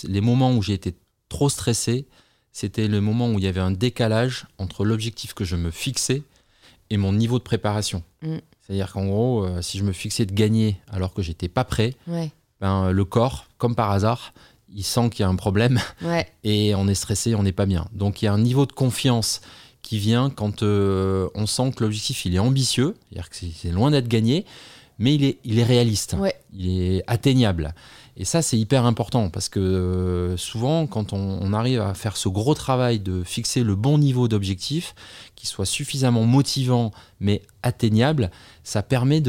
[0.05, 0.94] les moments où j'ai été
[1.29, 2.07] trop stressé,
[2.53, 6.22] c'était le moment où il y avait un décalage entre l'objectif que je me fixais
[6.90, 8.03] et mon niveau de préparation.
[8.22, 8.37] Mm.
[8.61, 11.94] C'est-à-dire qu'en gros, euh, si je me fixais de gagner alors que j'étais pas prêt,
[12.61, 14.33] ben, le corps, comme par hasard,
[14.68, 15.81] il sent qu'il y a un problème
[16.44, 17.87] et on est stressé, on n'est pas bien.
[17.92, 19.40] Donc il y a un niveau de confiance
[19.90, 23.90] qui vient quand euh, on sent que l'objectif il est ambitieux, c'est-à-dire que c'est loin
[23.90, 24.46] d'être gagné,
[25.00, 26.16] mais il est, il est réaliste,
[26.53, 27.74] il est atteignable.
[28.16, 32.29] Et ça, c'est hyper important parce que euh, souvent, quand on, arrive à faire ce
[32.29, 34.94] gros travail de fixer le bon niveau d'objectif,
[35.35, 38.31] qui soit suffisamment motivant mais atteignable,
[38.62, 39.20] ça permet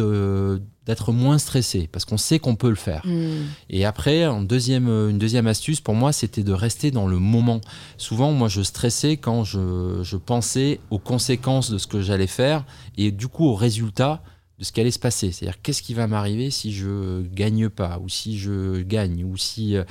[0.92, 3.02] d'être moins stressé parce qu'on sait qu'on peut le faire.
[3.06, 3.46] Hmm.
[3.70, 7.62] Et après, en deuxième, une deuxième astuce pour moi, c'était de rester dans le moment.
[7.98, 12.66] Souvent, moi, je stressais quand je, je pensais aux conséquences de ce que j'allais faire
[12.98, 14.22] et du coup aux résultats
[14.60, 15.32] de ce qui allait se passer.
[15.32, 19.76] C'est-à-dire qu'est-ce qui va m'arriver si je gagne pas ou si je gagne ou si
[19.76, 19.84] euh,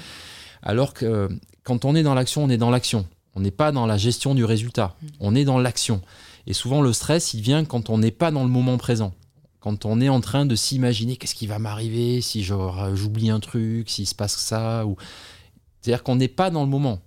[0.62, 1.28] alors que
[1.64, 3.06] quand on est dans l'action, on est dans l'action.
[3.34, 4.94] On n'est pas dans la gestion du résultat.
[5.00, 5.06] Mm.
[5.20, 6.02] On est dans l'action.
[6.46, 9.12] Et souvent le stress, il vient quand on n'est pas dans le moment présent.
[9.60, 13.90] Quand on est en train de s'imaginer qu'est-ce qui va m'arriver si j'oublie un truc,
[13.90, 14.96] s'il se passe ça ou
[15.80, 17.00] c'est-à-dire qu'on n'est pas dans le moment.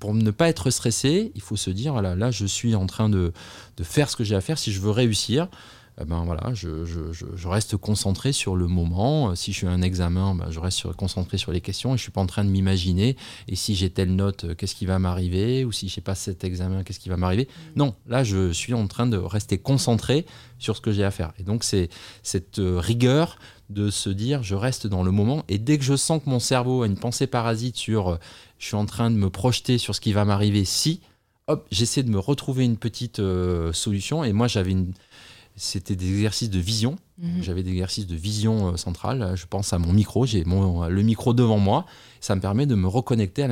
[0.00, 3.08] pour ne pas être stressé, il faut se dire voilà, là, je suis en train
[3.08, 3.32] de,
[3.76, 5.48] de faire ce que j'ai à faire si je veux réussir.
[6.00, 9.34] Eh ben voilà, je, je, je, reste concentré sur le moment.
[9.34, 12.12] Si je suis un examen, ben je reste concentré sur les questions et je suis
[12.12, 13.16] pas en train de m'imaginer.
[13.48, 15.64] Et si j'ai telle note, euh, qu'est-ce qui va m'arriver?
[15.64, 17.48] Ou si j'ai pas cet examen, qu'est-ce qui va m'arriver?
[17.48, 17.78] Mmh.
[17.78, 20.24] Non, là, je suis en train de rester concentré
[20.60, 21.32] sur ce que j'ai à faire.
[21.40, 21.88] Et donc, c'est
[22.22, 23.36] cette euh, rigueur
[23.68, 25.42] de se dire, je reste dans le moment.
[25.48, 28.16] Et dès que je sens que mon cerveau a une pensée parasite sur, euh,
[28.58, 31.00] je suis en train de me projeter sur ce qui va m'arriver si,
[31.48, 33.20] hop, j'essaie de me retrouver une petite
[33.72, 34.22] solution.
[34.22, 34.92] Et moi, j'avais une
[35.58, 36.96] c'était des exercices de vision.
[37.18, 37.42] Mhm.
[37.42, 39.32] J'avais des exercices de vision euh, centrale.
[39.34, 41.84] Je pense à mon micro, j'ai le micro devant moi.
[42.20, 43.46] Ça me permet de me reconnecter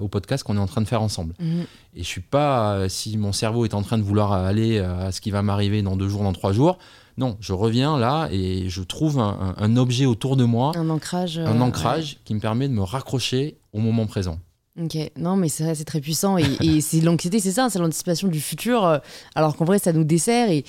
[0.00, 1.34] au podcast qu'on est en train de faire ensemble.
[1.38, 1.64] Mhm.
[1.94, 5.12] Et je suis pas, euh, si mon cerveau est en train de vouloir aller à
[5.12, 6.78] ce qui va m'arriver dans deux jours, dans trois jours,
[7.18, 11.60] non, je reviens là et je trouve un, objet autour de moi, un ancrage, un
[11.60, 14.38] euh, ancrage qui me permet de me raccrocher au moment présent.
[14.80, 16.36] Ok, non, mais c'est c'est très puissant.
[16.38, 18.84] Et, c'est l'anxiété, c'est ça, c'est l'anticipation du futur.
[18.84, 18.98] Euh,
[19.34, 20.50] alors qu'en vrai, ça nous dessert.
[20.50, 20.64] Et,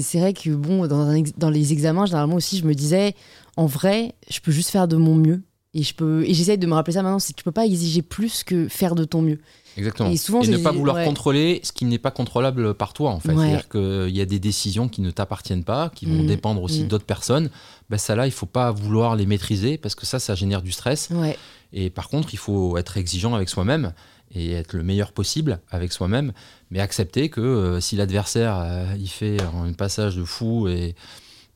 [0.00, 3.14] c'est vrai que, bon, dans, dans, les examens, généralement aussi, je me disais,
[3.56, 5.42] en vrai, je peux juste faire de mon mieux.
[5.74, 7.64] Et je peux et j'essaie de me rappeler ça maintenant, c'est que tu peux pas
[7.64, 9.38] exiger plus que faire de ton mieux.
[9.78, 10.10] Exactement.
[10.10, 13.34] Et, souvent, ne pas vouloir contrôler ce qui n'est pas contrôlable par toi, en fait.
[13.34, 16.26] C'est-à-dire qu'il y a des décisions qui ne t'appartiennent pas, qui vont mmh.
[16.26, 16.88] dépendre aussi mmh.
[16.88, 17.48] d'autres personnes.
[17.88, 20.72] Ben, ça là, il faut pas vouloir les maîtriser parce que ça, ça génère du
[20.72, 21.08] stress.
[21.10, 21.38] Ouais.
[21.72, 23.92] Et par contre, il faut être exigeant avec soi-même
[24.34, 26.32] et être le meilleur possible avec soi-même,
[26.70, 30.94] mais accepter que euh, si l'adversaire euh, il fait un passage de fou et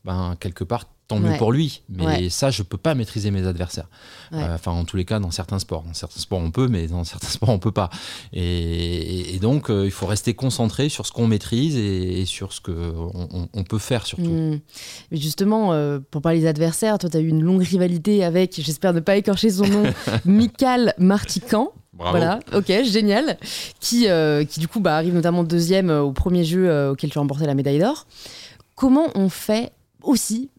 [0.05, 1.83] ben quelque part tant mieux pour lui.
[1.88, 3.88] Mais ça, je peux pas maîtriser mes adversaires.
[4.33, 5.83] Euh, enfin, en tous les cas, dans certains sports.
[5.83, 7.90] Dans certains sports, on peut, mais dans certains sports, on peut pas.
[8.33, 13.64] Et, donc, il faut rester concentré sur ce qu'on maîtrise et, sur ce qu'on on,
[13.64, 14.25] peut faire surtout.
[14.25, 14.59] Hmm.
[15.11, 15.73] Mais justement,
[16.11, 19.16] pour parler des adversaires, toi, tu as eu une longue rivalité avec, j'espère ne pas
[19.16, 19.85] écorcher son nom,
[20.25, 21.73] Mikal Martican.
[21.99, 23.38] Voilà, ok, génial.
[23.81, 27.11] Qui, euh, qui du coup bah, arrive notamment deuxième euh, au premier jeu euh, auquel
[27.11, 28.07] tu as remporté la médaille d'or.
[28.75, 29.73] Comment on fait
[30.07, 30.51] aussi,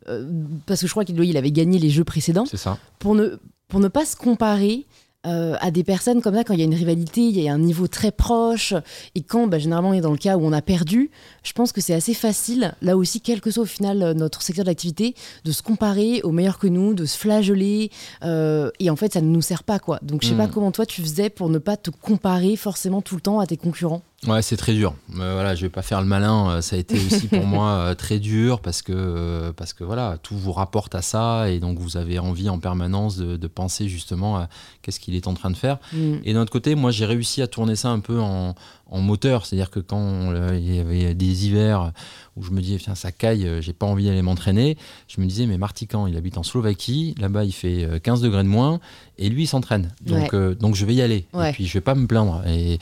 [0.66, 2.78] parce que je crois qu'il avait gagné les jeux précédents, ça.
[3.00, 4.86] Pour, ne, pour ne pas se comparer
[5.28, 7.54] euh, à des personnes comme ça, quand il y a une rivalité, il y a
[7.54, 8.74] un niveau très proche,
[9.14, 11.10] et quand bah, généralement on est dans le cas où on a perdu,
[11.44, 14.42] je pense que c'est assez facile, là aussi, quel que soit au final euh, notre
[14.42, 17.92] secteur d'activité, de se comparer aux meilleurs que nous, de se flageller,
[18.24, 20.00] euh, et en fait ça ne nous sert pas quoi.
[20.02, 20.52] Donc je sais pas hmm.
[20.52, 23.58] comment toi tu faisais pour ne pas te comparer forcément tout le temps à tes
[23.58, 24.04] concurrents.
[24.26, 24.96] Ouais, c'est très dur.
[25.20, 26.50] Euh, voilà, je vais pas faire le malin.
[26.50, 30.18] Euh, ça a été aussi pour moi euh, très dur parce que parce que voilà,
[30.24, 34.38] tout vous rapporte à ça et donc vous avez envie en permanence de, penser justement
[34.38, 34.50] à
[34.82, 35.78] qu'est-ce qu'il est en train de faire.
[35.94, 36.16] Mm.
[36.26, 38.56] Et d'un autre côté, moi j'ai réussi à tourner ça un peu en,
[38.90, 41.92] en moteur, c'est-à-dire que quand il y avait des hivers
[42.38, 44.78] où je me disais, tiens, ça caille, euh, j'ai pas envie d'aller m'entraîner.
[45.08, 48.44] Je me disais, mais Martican, il habite en Slovaquie, là-bas il fait 15 euh, degrés
[48.44, 48.80] de moins,
[49.18, 49.92] et lui il s'entraîne.
[50.02, 51.26] Donc, euh, donc je vais y aller.
[51.34, 52.44] Et puis je vais pas me plaindre.
[52.48, 52.78] Et,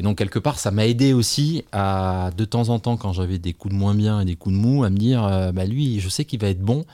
[0.00, 3.52] donc quelque part, ça m'a aidé aussi à, de temps en temps, quand j'avais des
[3.52, 6.08] coups de moins bien et des coups de mou, à me dire, bah lui, je
[6.08, 6.84] sais qu'il va être bon.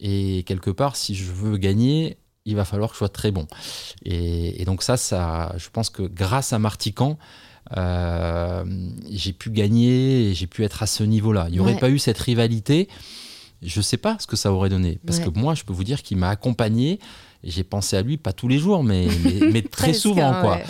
[0.00, 3.46] Et quelque part, si je veux gagner, il va falloir que je sois très bon.
[4.04, 7.18] Et, donc ça, ça, je pense que grâce à Martican,
[7.76, 11.46] j'ai pu gagner et j'ai pu être à ce niveau-là.
[11.48, 12.88] Il n'y aurait pas eu cette rivalité,
[13.62, 14.98] je ne sais pas ce que ça aurait donné.
[15.06, 16.98] Parce que moi, je peux vous dire qu'il m'a accompagné.
[17.42, 19.08] J'ai pensé à lui, pas tous les jours, mais,
[19.50, 20.32] mais, très souvent.
[20.42, 20.60] quoi.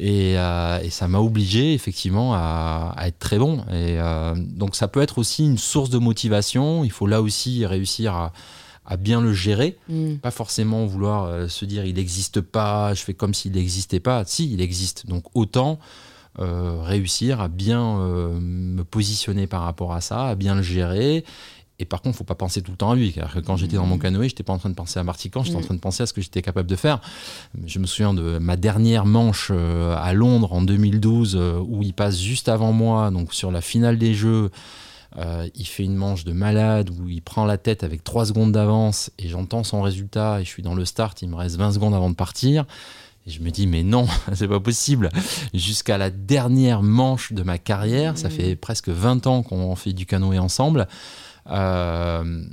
[0.00, 3.58] Euh, et, ça m'a obligé, effectivement, à, être très bon.
[3.70, 6.82] Et euh, donc, ça peut être aussi une source de motivation.
[6.82, 8.32] Il faut là aussi réussir à,
[8.86, 10.16] à bien le gérer, mm.
[10.16, 14.24] pas forcément vouloir euh, se dire il n'existe pas, je fais comme s'il n'existait pas.
[14.26, 15.06] Si, il existe.
[15.06, 15.78] Donc autant
[16.38, 21.24] euh, réussir à bien euh, me positionner par rapport à ça, à bien le gérer.
[21.80, 23.12] Et par contre, il faut pas penser tout le temps à lui.
[23.12, 24.00] Car quand j'étais dans mon mm.
[24.00, 25.64] canoë, j'étais pas en train de penser à Martican, j'étais en mm.
[25.64, 27.00] train de penser à ce que j'étais capable de faire.
[27.66, 32.48] Je me souviens de ma dernière manche à Londres en 2012, où il passe juste
[32.48, 34.50] avant moi, donc sur la finale des Jeux.
[35.16, 38.50] Euh, il fait une manche de malade où il prend la tête avec 3 secondes
[38.50, 41.72] d'avance et j'entends son résultat et je suis dans le start, il me reste 20
[41.72, 42.64] secondes avant de partir.
[43.26, 45.08] Et je me dis, mais non, c'est pas possible.
[45.52, 48.32] Jusqu'à la dernière manche de ma carrière, ça mmh.
[48.32, 50.86] fait presque 20 ans qu'on fait du canoë ensemble.
[51.50, 52.44] Euh,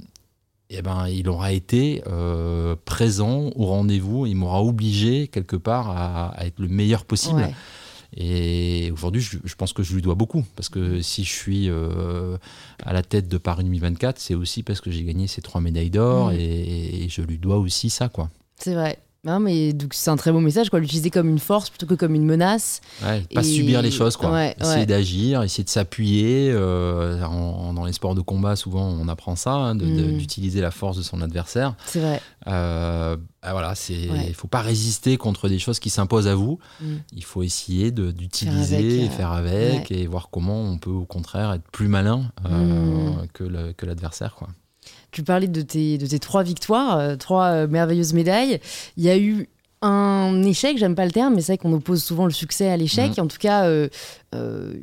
[0.69, 6.45] et ben, il aura été euh, présent au rendez-vous, il m'aura obligé quelque part à,
[6.45, 7.49] être le meilleur possible.
[8.15, 10.45] Et aujourd'hui, je, pense que je lui dois beaucoup.
[10.55, 12.37] Parce que si je suis euh,
[12.85, 15.89] à la tête de Paris 2024, c'est aussi parce que j'ai gagné ces trois médailles
[15.89, 16.35] d'or mmh.
[16.35, 18.07] et, et, je lui dois aussi ça.
[18.07, 18.29] quoi.
[18.57, 18.99] C'est vrai.
[19.23, 20.79] Non, mais donc c'est un très beau message, quoi.
[20.79, 22.81] L'utiliser comme une force plutôt que comme une menace.
[23.03, 24.47] Ouais, pas subir les choses, quoi.
[24.59, 26.51] essayer d'agir, essayer de s'appuyer.
[26.51, 30.17] Euh, dans les sports de combat, souvent, on apprend ça, hein, mm.
[30.17, 31.75] d'utiliser la force de son adversaire.
[31.85, 32.19] C'est vrai.
[32.47, 36.57] Euh, bah voilà, c'est, il faut pas résister contre des choses qui s'imposent à vous.
[36.81, 36.95] Mm.
[37.13, 41.69] Il faut essayer d'utiliser, faire, faire avec, et voir comment on peut au contraire être
[41.71, 43.27] plus malin euh, mm.
[43.77, 44.47] que l'adversaire, quoi.
[45.11, 48.59] Tu parlais de tes, de tes trois victoires, euh, trois euh, merveilleuses médailles.
[48.97, 49.49] Il y a eu
[49.81, 52.77] un échec, j'aime pas le terme, mais c'est vrai qu'on oppose souvent le succès à
[52.77, 53.17] l'échec.
[53.17, 53.21] Mm.
[53.21, 53.89] En tout cas, euh,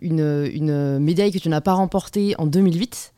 [0.03, 3.13] une, une, médaille que tu n'as pas remportée en 2008.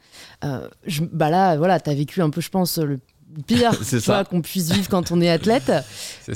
[0.86, 3.00] Je, bah là, voilà, tu as vécu un peu, je pense, le
[3.46, 3.72] pire
[4.30, 5.72] qu'on puisse vivre quand on est athlète.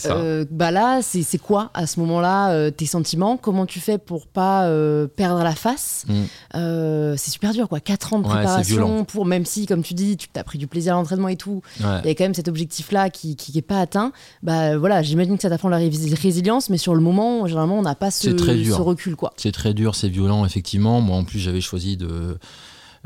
[0.07, 3.37] Euh, bah là, c'est quoi à ce moment-là euh, tes sentiments?
[3.37, 6.05] Comment tu fais pour pas euh, perdre la face?
[6.09, 7.15] Mm.
[7.17, 7.79] C'est super dur, quoi.
[7.79, 10.95] 4 ans de préparation pour, même si, comme tu dis, tu t'as pris du plaisir
[10.95, 13.81] à l'entraînement et tout, il y a quand même cet objectif-là qui, qui est pas
[13.81, 14.13] atteint.
[14.43, 17.95] Bah voilà, j'imagine que ça t'apprend la résilience, mais sur le moment, généralement, on n'a
[17.95, 19.33] pas ce, ce recul, quoi.
[19.37, 21.01] C'est très dur, c'est violent, effectivement.
[21.01, 22.37] Moi, en plus, j'avais choisi de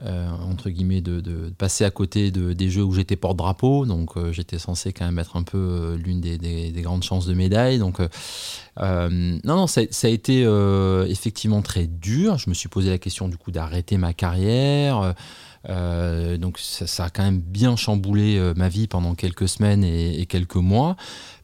[0.04, 3.84] euh, entre guillemets, de, passer à côté de, des jeux où j'étais porte-drapeau.
[3.84, 7.34] Donc euh, j'étais censé quand même être un peu euh, l'une des, grandes chances de
[7.34, 7.78] médaille.
[7.78, 8.00] Donc
[8.80, 10.42] non, non, ça, a été
[11.08, 12.38] effectivement très dur.
[12.38, 15.14] Je me suis posé la question du coup d'arrêter ma carrière.
[15.66, 20.96] donc ça, a quand même bien chamboulé ma vie pendant quelques semaines et, quelques mois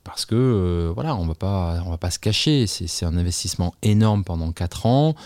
[0.04, 2.68] parce que voilà, on va pas, on va pas se cacher.
[2.68, 5.16] C'est un investissement énorme pendant 4 ans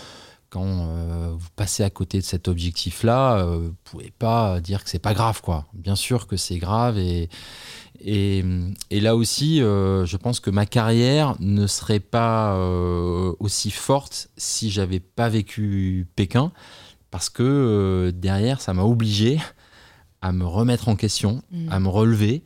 [0.49, 4.89] quand euh, vous passez à côté de cet objectif-là, euh, vous pouvez pas dire que
[4.89, 5.65] c'est pas grave, quoi.
[5.73, 7.29] Bien sûr que c'est grave et,
[8.01, 8.43] et,
[8.91, 12.57] là aussi, euh, je pense que ma carrière ne serait pas
[13.39, 16.51] aussi forte si j'avais pas vécu Pékin,
[17.11, 19.39] parce que derrière, ça m'a obligé
[20.21, 21.71] à me remettre en question, mmh.
[21.71, 22.43] à me relever.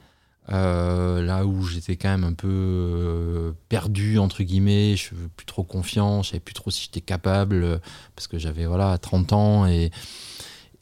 [0.52, 5.46] Euh, là où j'étais quand même un peu euh, perdu entre guillemets, je n'avais plus
[5.46, 7.78] trop confiance, je savais plus trop si j'étais capable euh,
[8.16, 9.92] parce que j'avais voilà 30 ans et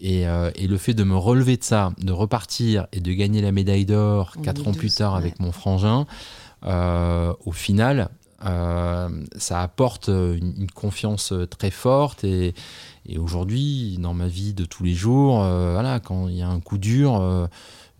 [0.03, 3.85] et, le fait de me relever de ça, de repartir et de gagner la médaille
[3.85, 6.07] d'or 4 ans plus tard avec mon frangin,
[6.63, 12.55] au final, ça apporte une, confiance très forte et,
[13.05, 16.61] et aujourd'hui, dans ma vie de tous les jours, voilà, quand il y a un
[16.61, 17.47] coup dur,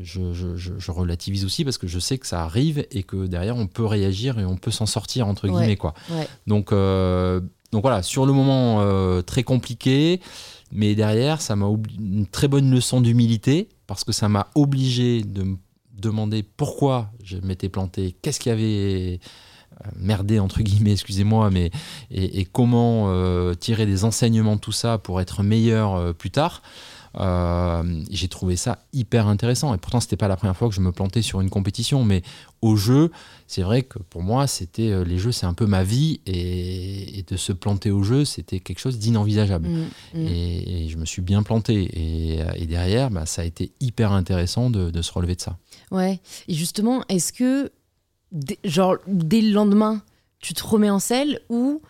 [0.04, 3.86] je, relativise aussi parce que je sais que ça arrive et que derrière on peut
[3.86, 5.94] réagir et on peut s'en sortir entre guillemets quoi.
[6.48, 7.40] Donc euh,
[7.72, 10.20] donc voilà, sur le moment euh, très compliqué,
[10.72, 15.44] mais derrière ça m'a une très bonne leçon d'humilité parce que ça m'a obligé de
[15.44, 15.58] me
[15.94, 19.20] demander pourquoi je m'étais planté, qu'est-ce qui avait
[19.86, 21.72] euh, merdé entre guillemets, excusez-moi, mais
[22.10, 23.10] et, comment
[23.56, 26.62] tirer des enseignements de tout ça pour être meilleur plus tard.
[27.20, 29.74] Euh, j'ai trouvé ça hyper intéressant.
[29.74, 32.22] Et pourtant, c'était pas la première fois que je me plantais sur une compétition, mais
[32.62, 33.12] au jeu,
[33.48, 37.24] c'est vrai que pour moi, c'était euh, les jeux, c'est un peu ma vie, et,
[37.28, 39.68] de se planter au jeu, c'était quelque chose d'inenvisageable.
[39.68, 40.28] Mm, mm.
[40.28, 42.38] Et, je me suis bien planté.
[42.58, 45.58] Et, derrière, bah, ça a été hyper intéressant de, se relever de ça.
[45.92, 46.20] Ouais.
[46.48, 47.72] Et justement, est-ce que,
[48.64, 50.02] genre, dès le lendemain,
[50.40, 51.82] tu te remets en selle ou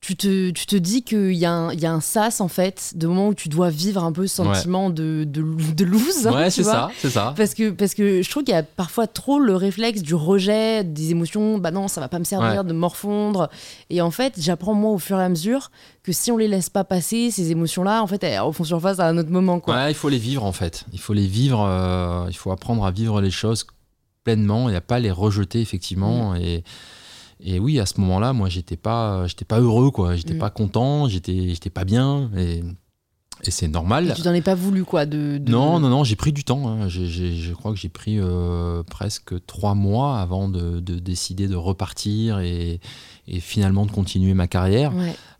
[0.00, 2.92] tu te, tu te dis qu'il y, a un, y a un sas, en fait,
[2.94, 5.42] de moment où tu dois vivre un peu ce sentiment de, de,
[5.74, 6.26] de lose.
[6.26, 7.34] Ouais, c'est ça, c'est ça.
[7.36, 10.84] Parce que, parce que je trouve qu'il y a parfois trop le réflexe du rejet
[10.84, 11.58] des émotions.
[11.58, 13.48] Bah non, ça va pas me servir de morfondre.
[13.90, 15.70] Et en fait, j'apprends moi au fur et à mesure
[16.04, 19.08] que si on les laisse pas passer, ces émotions-là, en fait, elles refont surface à
[19.08, 19.58] un autre moment.
[19.58, 19.74] Quoi.
[19.74, 20.84] Ouais, il faut les vivre, en fait.
[20.92, 23.66] Il faut les vivre, euh, il faut apprendre à vivre les choses
[24.22, 26.32] pleinement et à pas les rejeter, effectivement.
[26.32, 26.36] Mm.
[26.36, 26.64] Et
[27.40, 30.16] et oui, à ce moment-là, moi, j'étais pas, j'étais pas heureux, quoi.
[30.16, 30.38] J'étais mm.
[30.38, 32.30] pas content, j'étais, j'étais pas bien.
[32.36, 32.62] Et,
[33.44, 34.10] et c'est normal.
[34.10, 36.68] Et tu t'en es pas voulu, quoi de, Non, non, non, j'ai pris du temps.
[36.68, 36.88] Hein.
[36.88, 42.40] je crois que j'ai pris euh, presque trois mois avant de, de, décider de repartir
[42.40, 42.80] et,
[43.28, 44.92] et, finalement de continuer ma carrière.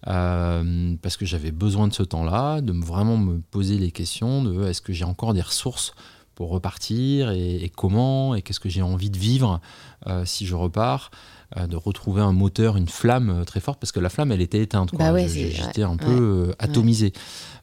[0.06, 4.66] Euh, parce que j'avais besoin de ce temps-là, de vraiment me poser les questions de
[4.68, 5.92] est-ce que j'ai encore des ressources
[6.36, 9.60] pour repartir et, comment et qu'est-ce que j'ai envie de vivre
[10.06, 11.10] euh, si je repars.
[11.56, 14.42] Euh, de retrouver un moteur, une flamme euh, très forte, parce que la flamme, elle
[14.42, 14.94] était éteinte.
[14.94, 17.14] Bah j'étais un peu euh, atomisé.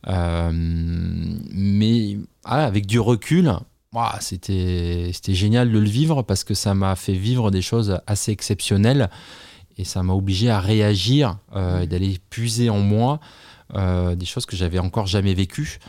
[0.08, 3.54] mais ah, avec du recul,
[4.22, 9.12] c'était génial de le vivre parce que ça m'a fait vivre des choses assez exceptionnelles
[9.78, 13.20] et ça m'a obligé à réagir et d'aller puiser en moi
[13.74, 15.80] des choses que j'avais encore jamais vécues.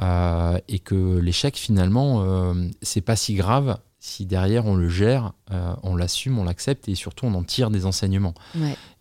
[0.00, 5.94] et que l'échec finalement c'est pas si grave si derrière on le gère, euh, on
[5.94, 8.34] l'assume, on l'accepte et surtout on en tire des enseignements.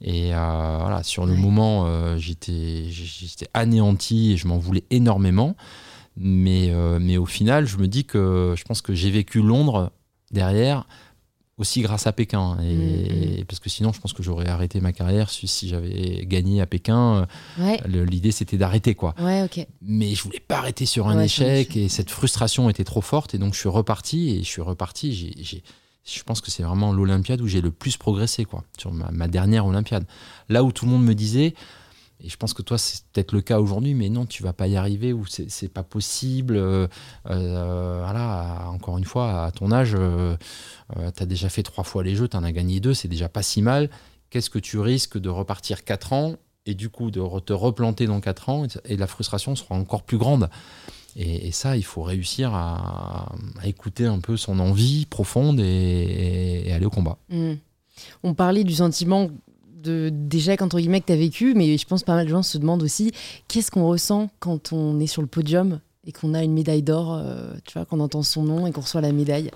[0.01, 5.55] Et euh, voilà, sur le moment, euh, j'étais anéanti et je m'en voulais énormément.
[6.21, 9.93] Mais, mais au final, je me dis que je pense que j'ai vécu Londres
[10.31, 10.85] derrière
[11.59, 12.57] aussi grâce à Pékin.
[12.61, 13.45] Et, mm, mm.
[13.45, 16.65] Parce que sinon, je pense que j'aurais arrêté ma carrière si, si j'avais gagné à
[16.65, 17.27] Pékin.
[17.85, 18.95] L'idée, c'était d'arrêter.
[18.95, 19.13] quoi.
[19.81, 23.35] Mais je voulais pas arrêter sur un échec et cette frustration était trop forte.
[23.35, 25.61] Et donc, je suis reparti et je suis reparti.
[26.05, 29.27] je pense que c'est vraiment l'Olympiade où j'ai le plus progressé, quoi, sur ma, ma,
[29.27, 30.05] dernière Olympiade.
[30.47, 31.53] Là où tout le monde me disait,
[32.21, 34.67] et je pense que toi, c'est peut-être le cas aujourd'hui, mais non, tu vas pas
[34.67, 36.57] y arriver ou c'est pas possible.
[36.57, 36.87] Euh,
[37.29, 40.35] euh, voilà, encore une fois, à ton âge, euh,
[41.15, 43.29] tu as déjà fait trois fois les jeux, tu en as gagné deux, c'est déjà
[43.29, 43.89] pas si mal.
[44.29, 48.19] Qu'est-ce que tu risques de repartir quatre ans et du coup de te replanter dans
[48.19, 50.49] quatre ans et la frustration sera encore plus grande
[51.15, 56.91] et, ça, il faut réussir à, écouter un peu son envie profonde et, aller au
[56.91, 57.17] combat.
[57.29, 57.53] Mmh.
[58.23, 59.29] On parlait du sentiment
[59.81, 62.57] de d'échecs entre guillemets que tu vécu, mais je pense pas mal de gens se
[62.57, 63.11] demandent aussi
[63.47, 67.13] qu'est-ce qu'on ressent quand on est sur le podium et qu'on a une médaille d'or,
[67.13, 69.51] euh, tu vois, qu'on entend son nom et qu'on reçoit la médaille?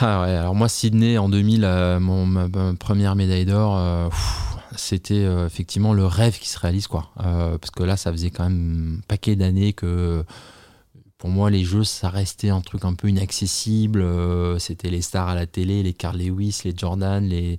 [0.00, 4.08] Ah ouais, alors moi Sydney en 2000, euh, mon, ma, première médaille d'or, euh,
[4.76, 8.98] c'était effectivement le rêve qui se réalise quoi, parce que là ça faisait quand même
[8.98, 10.24] un paquet d'années que
[11.16, 14.06] pour moi, les jeux, ça restait un truc un peu inaccessible.
[14.60, 17.58] C'était les stars à la télé, les Carl Lewis, les Jordan, les,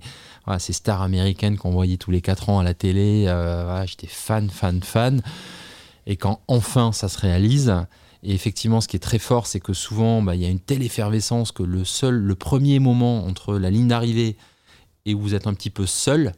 [0.58, 3.26] ces stars américaines qu'on voyait tous les 4 ans à la télé.
[3.28, 5.22] Euh, j'étais fan, fan, fan.
[6.06, 7.74] Et quand enfin ça se réalise,
[8.22, 10.60] et effectivement, ce qui est très fort, c'est que souvent, bah, il y a une
[10.60, 14.36] telle effervescence que le seul, le premier moment entre la ligne d'arrivée
[15.06, 16.32] et où vous êtes un petit peu seul,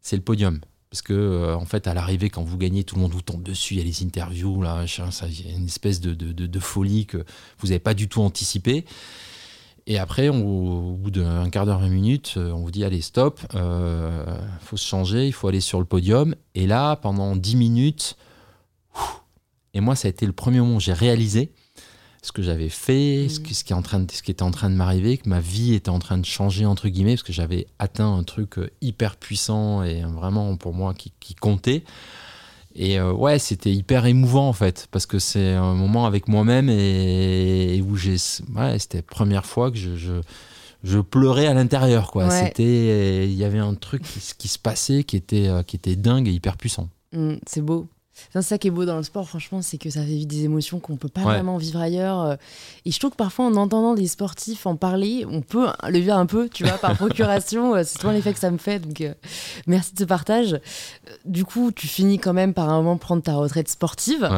[0.00, 0.60] c'est le podium.
[0.90, 3.42] Parce que, euh, en fait, à l'arrivée, quand vous gagnez, tout le monde vous tombe
[3.42, 6.58] dessus, il y a les interviews, là, il y a une espèce de, de, de
[6.60, 7.18] folie que
[7.58, 8.84] vous n'avez pas du tout anticipé.
[9.88, 13.40] Et après, au bout d'un quart d'heure, 20 minutes, euh, on vous dit allez, stop,
[13.52, 14.24] il euh,
[14.60, 16.34] faut se changer, il faut aller sur le podium.
[16.56, 18.16] Et là, pendant 10 minutes,
[19.74, 21.52] et moi, ça a été le premier moment où j'ai réalisé
[22.20, 24.42] ce que j'avais fait, ce, qui, ce, qui est en train de, ce qui était
[24.42, 27.22] en train de m'arriver, que ma vie était en train de changer, entre guillemets, parce
[27.22, 31.84] que j'avais atteint un truc euh, hyper puissant et vraiment pour moi qui, qui comptait.
[32.78, 36.68] Et euh, ouais, c'était hyper émouvant en fait, parce que c'est un moment avec moi-même
[36.68, 38.16] et, où j'ai.
[38.54, 40.12] Ouais, c'était la première fois que je, je,
[40.84, 42.30] je pleurais à l'intérieur, quoi.
[42.30, 43.26] C'était.
[43.26, 46.28] Il y avait un truc qui, qui, se passait qui était, euh, qui était dingue
[46.28, 46.90] et hyper puissant.
[47.12, 47.88] Mmh, c'est beau.
[48.32, 50.44] C'est ça qui est beau dans le sport, franchement, c'est que ça fait vivre des
[50.44, 52.20] émotions qu'on peut pas vraiment vivre ailleurs.
[52.20, 52.36] Euh.
[52.84, 56.16] Et je trouve que parfois, en entendant des sportifs en parler, on peut le vivre
[56.16, 57.74] un peu, tu vois, par procuration.
[57.74, 58.78] Euh, c'est souvent l'effet que ça me fait.
[58.78, 59.14] Donc, euh,
[59.66, 60.60] merci de ce partage.
[61.24, 64.28] Du coup, tu finis quand même par un moment prendre ta retraite sportive.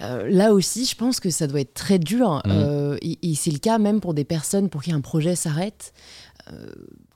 [0.00, 2.42] là aussi, je pense que ça doit être très dur.
[2.44, 2.96] Mmh.
[3.02, 5.92] et, c'est le cas même pour des personnes pour qui un projet s'arrête.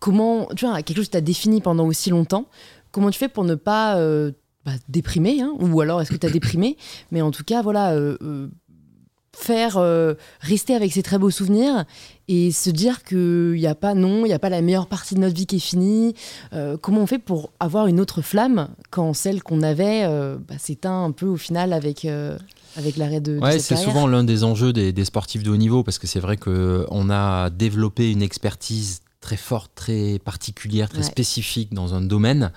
[0.01, 2.47] comment, tu vois, quelque chose que tu as défini pendant aussi longtemps.
[2.91, 4.01] Comment tu fais pour ne pas
[4.67, 6.77] bah, déprimé, hein, ou alors est-ce que tu as déprimé
[7.13, 8.49] Mais en tout cas, voilà, euh, euh,
[9.33, 11.85] faire euh, rester avec ces très beaux souvenirs
[12.27, 15.15] et se dire qu'il n'y a pas, non, il n'y a pas la meilleure partie
[15.15, 16.15] de notre vie qui est finie.
[16.83, 20.05] comment on fait pour avoir une autre flamme quand celle qu'on avait
[20.49, 22.05] bah, s'éteint un peu au final avec
[22.77, 25.85] avec l'arrêt de, ouais, c'est souvent l'un des enjeux des, des, sportifs de haut niveau
[25.85, 31.73] parce que c'est vrai qu'on a développé une expertise très forte, très particulière, très spécifique
[31.73, 32.51] dans un domaine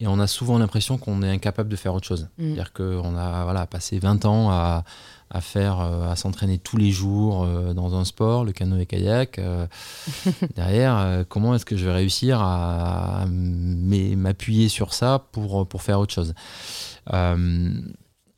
[0.00, 2.28] et on a souvent l'impression qu'on est incapable de faire autre chose.
[2.38, 2.44] Mm.
[2.44, 4.84] C'est-à-dire qu'on a voilà, passé 20 ans à,
[5.30, 9.38] à faire, euh, à s'entraîner tous les jours euh, dans un sport, le canoë-kayak.
[9.38, 9.66] Euh,
[10.56, 16.14] derrière, comment est-ce que je vais réussir à, m'appuyer sur ça pour, pour faire autre
[16.14, 16.34] chose?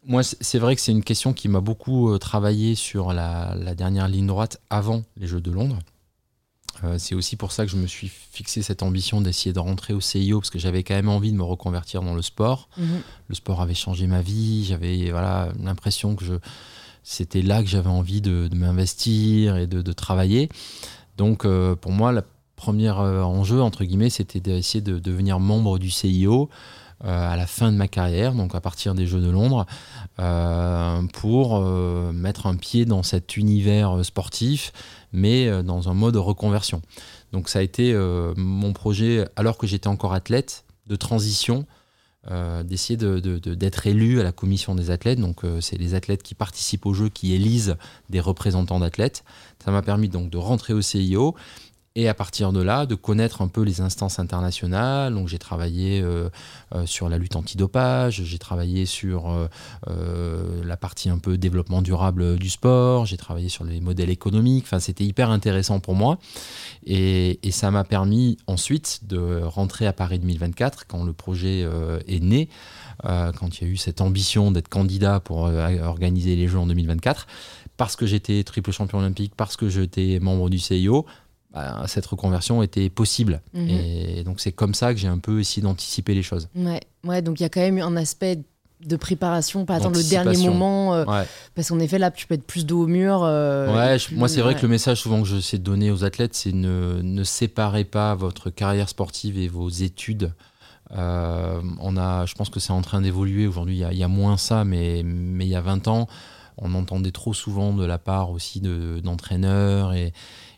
[0.06, 4.08] Moi, c'est vrai que c'est une question qui m'a beaucoup travaillé sur la, la, dernière
[4.08, 5.78] ligne droite avant les Jeux de Londres.
[6.98, 10.00] C'est aussi pour ça que je me suis fixé cette ambition d'essayer de rentrer au
[10.00, 12.68] CIO, parce que j'avais quand même envie de me reconvertir dans le sport.
[12.76, 13.00] Mhm.
[13.28, 16.34] Le sport avait changé ma vie, j'avais voilà, l'impression que je,
[17.02, 20.48] c'était là que j'avais envie de, m'investir et de, travailler.
[21.16, 22.22] Donc euh, pour moi, le
[22.56, 26.48] premier euh, enjeu, entre guillemets, c'était d'essayer de, devenir membre du CIO.
[27.04, 29.66] Euh, à la fin de ma carrière, donc à partir des Jeux de Londres,
[31.14, 31.60] pour
[32.12, 34.72] mettre un pied dans cet univers sportif,
[35.12, 36.82] mais dans un mode reconversion.
[37.32, 37.94] Donc ça a été
[38.36, 41.64] mon projet, alors que j'étais encore athlète, de transition
[42.30, 45.18] euh, d'essayer d'être élu à la commission des athlètes.
[45.18, 47.76] Donc, euh, c'est les athlètes qui participent au jeu qui élisent
[48.10, 49.24] des représentants d'athlètes.
[49.64, 51.34] Ça m'a permis donc de rentrer au CIO
[51.96, 55.12] et à partir de là, de connaître un peu les instances internationales.
[55.12, 56.28] Donc j'ai travaillé euh,
[56.72, 59.48] euh, sur la lutte antidopage, j'ai travaillé sur
[59.88, 64.64] euh, la partie un peu développement durable du sport, j'ai travaillé sur les modèles économiques.
[64.66, 66.18] Enfin, c'était hyper intéressant pour moi.
[66.86, 71.66] Et, et ça m'a permis ensuite de rentrer à Paris 2024 quand le projet
[72.06, 72.48] est né.
[73.02, 75.50] quand il y a eu cette ambition d'être candidat pour
[75.82, 77.26] organiser les Jeux en 2024,
[77.76, 81.06] parce que j'étais triple champion olympique, parce que j'étais membre du CIO,
[81.52, 83.40] bah, cette reconversion était possible.
[83.54, 83.68] Mhm.
[83.68, 86.48] Et donc c'est comme ça que j'ai un peu essayé d'anticiper les choses.
[86.54, 88.40] Ouais, ouais donc il y a quand même un aspect
[88.84, 90.94] de préparation, pas attendre le dernier moment.
[90.94, 91.04] Euh,
[91.54, 93.22] parce qu'en effet, là, tu peux être plus dos au mur.
[93.24, 96.34] Euh, ouais, moi, c'est vrai que le message souvent que je sais donner aux athlètes,
[96.34, 100.32] c'est ne, ne séparez pas votre carrière sportive et vos études.
[100.92, 103.46] Euh, on a, je pense que c'est en train d'évoluer.
[103.46, 106.08] Aujourd'hui, il y, y, a moins ça, mais, mais il y a 20 ans,
[106.56, 110.12] on entendait trop souvent de la part aussi d'entraîneurs et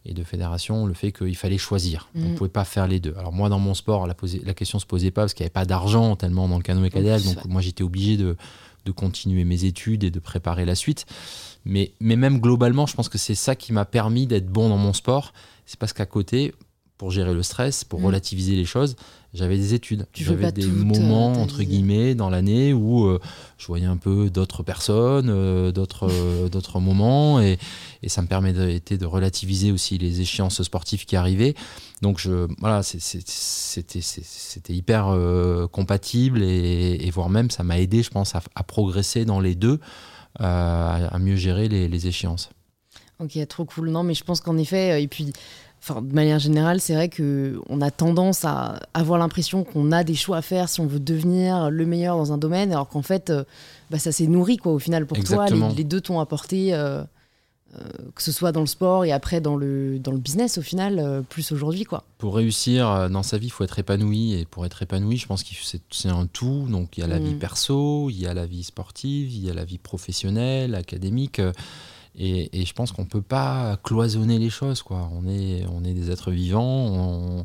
[0.04, 2.08] et de fédération le fait qu'il fallait choisir.
[2.14, 2.34] On ne mm.
[2.34, 3.14] pouvait pas faire les deux.
[3.18, 5.52] Alors moi, dans mon sport, la, la question se posait pas parce qu'il n'y avait
[5.52, 7.22] pas d'argent tellement dans le canoë kayak.
[7.22, 8.36] Donc moi, j'étais obligé de,
[8.84, 11.06] de, continuer mes études et de préparer la suite.
[11.64, 14.78] Mais, mais même globalement, je pense que c'est ça qui m'a permis d'être bon dans
[14.78, 15.32] mon sport.
[15.66, 16.52] C'est parce qu'à côté,
[16.98, 18.06] pour gérer le stress, pour mm.
[18.06, 18.96] relativiser les choses,
[19.34, 20.06] j'avais des études.
[20.12, 23.18] J'avais des moments, entre guillemets, dans l'année où euh,
[23.56, 26.10] je voyais un peu d'autres personnes, euh, d'autres,
[26.50, 27.58] d'autres moments, et,
[28.02, 31.54] et, ça me permettait de relativiser aussi les échéances sportives qui arrivaient.
[32.02, 38.10] Donc je, voilà, c'était, hyper euh, compatible, et, et, voire même ça m'a aidé, je
[38.10, 39.80] pense, à, progresser dans les deux,
[40.38, 42.50] à, mieux gérer les, les échéances.
[43.18, 43.90] Ok, trop cool.
[43.90, 45.32] Non, mais je pense qu'en effet, et puis
[45.84, 50.14] Enfin, de manière générale, c'est vrai qu'on a tendance à avoir l'impression qu'on a des
[50.14, 53.30] choix à faire si on veut devenir le meilleur dans un domaine, alors qu'en fait,
[53.30, 53.42] euh,
[53.90, 55.46] bah, ça s'est nourri quoi, au final pour toi.
[55.76, 57.02] Les, deux t'ont apporté, euh,
[57.74, 57.80] euh,
[58.14, 61.24] que ce soit dans le sport et après dans le, dans le business au final,
[61.28, 61.82] plus aujourd'hui.
[61.82, 62.04] quoi.
[62.18, 64.34] Pour réussir dans sa vie, il faut être épanoui.
[64.34, 65.50] Et pour être épanoui, je pense que
[65.90, 66.68] c'est un tout.
[66.70, 67.38] Donc il y a la vie mm.
[67.40, 71.40] perso, il y a la vie sportive, il y a la vie professionnelle, académique.
[72.18, 74.82] Et, je pense qu'on ne peut pas cloisonner les choses.
[74.82, 75.08] Quoi.
[75.12, 77.44] On, est, on est des êtres vivants, on,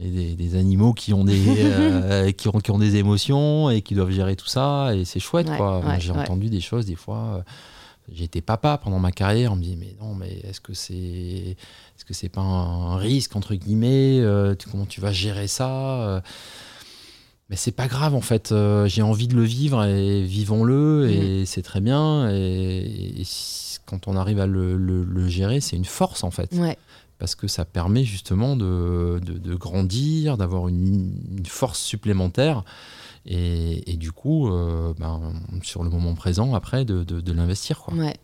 [0.00, 3.94] est des, animaux qui ont des, euh, qui, ont, qui ont des émotions et qui
[3.94, 4.94] doivent gérer tout ça.
[4.94, 5.48] Et c'est chouette.
[5.56, 5.82] quoi.
[5.98, 7.36] J'ai entendu des choses des fois.
[7.38, 7.42] Euh,
[8.10, 12.04] j'étais papa pendant ma carrière, on me dit mais non mais est-ce que c'est est-ce
[12.04, 16.22] que c'est pas un risque entre guillemets euh, comment tu vas gérer ça
[17.50, 18.54] mais c'est pas grave en fait
[18.86, 21.46] j'ai envie de le vivre et vivons-le et mmh.
[21.46, 23.24] c'est très bien et, et
[23.86, 26.54] quand on arrive à le, gérer, c'est une force en fait.
[27.18, 32.64] Parce que ça permet justement de, grandir, d'avoir une, force supplémentaire.
[33.24, 35.32] Et, du coup, euh, ben,
[35.62, 37.82] sur le moment présent, après, de, l'investir.
[37.92, 38.16] Ouais.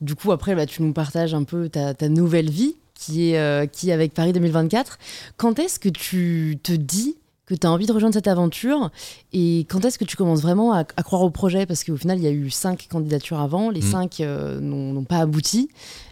[0.00, 3.66] Du coup, après, bah, tu nous partages un peu ta, nouvelle vie qui est, euh,
[3.66, 4.98] qui est avec Paris 2024.
[5.36, 7.16] Quand est-ce que tu te dis
[7.52, 8.90] que tu as envie de rejoindre cette aventure
[9.32, 11.66] et quand est-ce que tu commences vraiment à, croire au projet?
[11.66, 13.90] Parce qu'au final, il y a eu cinq candidatures avant, les mm.
[13.90, 15.68] cinq euh, n'ont pas abouti.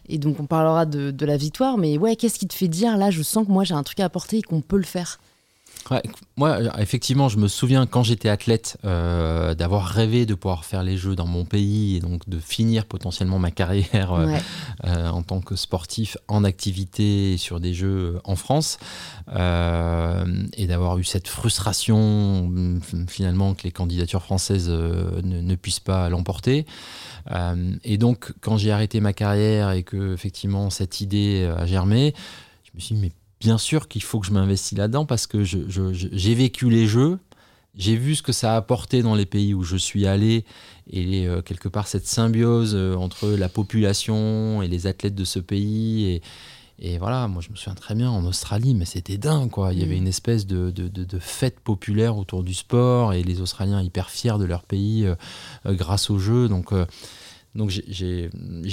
[0.08, 1.78] Et donc, on parlera de, de la victoire.
[1.78, 4.00] Mais ouais, qu'est-ce qui te fait dire là, je sens que moi j'ai un truc
[4.00, 5.20] à apporter et qu'on peut le faire?
[6.36, 10.96] Moi, effectivement, je me souviens quand j'étais athlète euh, d'avoir rêvé de pouvoir faire les
[10.96, 14.36] Jeux dans mon pays et donc de finir potentiellement ma carrière euh,
[14.84, 18.78] euh, en tant que sportif en activité sur des Jeux en France
[19.28, 26.08] et d'avoir eu cette frustration mm, finalement que les candidatures françaises ne, ne, puissent pas
[26.08, 26.66] l'emporter.
[27.84, 32.14] et donc, quand j'ai arrêté ma carrière et que effectivement cette idée a germé,
[32.64, 35.42] je me suis dit mais bien sûr qu'il faut que je m'investisse là-dedans parce que
[35.42, 37.18] j'ai vécu les jeux,
[37.76, 40.44] j'ai vu ce que ça a apporté dans les pays où je suis allé
[40.90, 45.38] et euh, quelque part cette symbiose euh, entre la population et les athlètes de ce
[45.38, 46.06] pays.
[46.06, 46.22] Et,
[46.80, 49.72] et, voilà, moi je me souviens très bien en Australie, mais c'était dingue quoi.
[49.72, 49.98] Il y avait mm.
[49.98, 54.38] une espèce de, de, de, fête populaire autour du sport et les Australiens hyper fiers
[54.38, 55.14] de leur pays euh,
[55.74, 56.48] grâce au jeu.
[56.48, 56.72] Donc
[57.56, 58.30] donc j'ai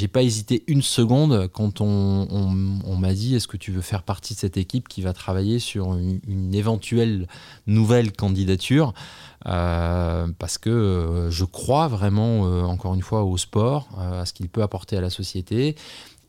[0.08, 4.36] pas hésité une seconde quand on, on, m'a dit est-ce que tu veux faire partie
[4.36, 7.28] de cette équipe qui va travailler sur une, éventuelle
[7.66, 8.94] nouvelle candidature?
[9.48, 14.34] Euh, parce que euh, je crois vraiment euh, encore une fois au sport, à ce
[14.34, 15.76] qu'il peut apporter à la société.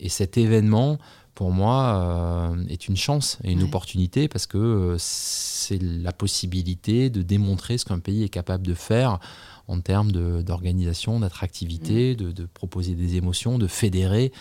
[0.01, 0.99] Et cet événement
[1.35, 7.79] pour moi est une chance et une opportunité parce que c'est la possibilité de démontrer
[7.79, 9.21] ce qu'un pays est capable de faire
[9.69, 12.33] en termes d'organisation, d'attractivité, mm.
[12.33, 14.33] de, proposer des émotions, de fédérer.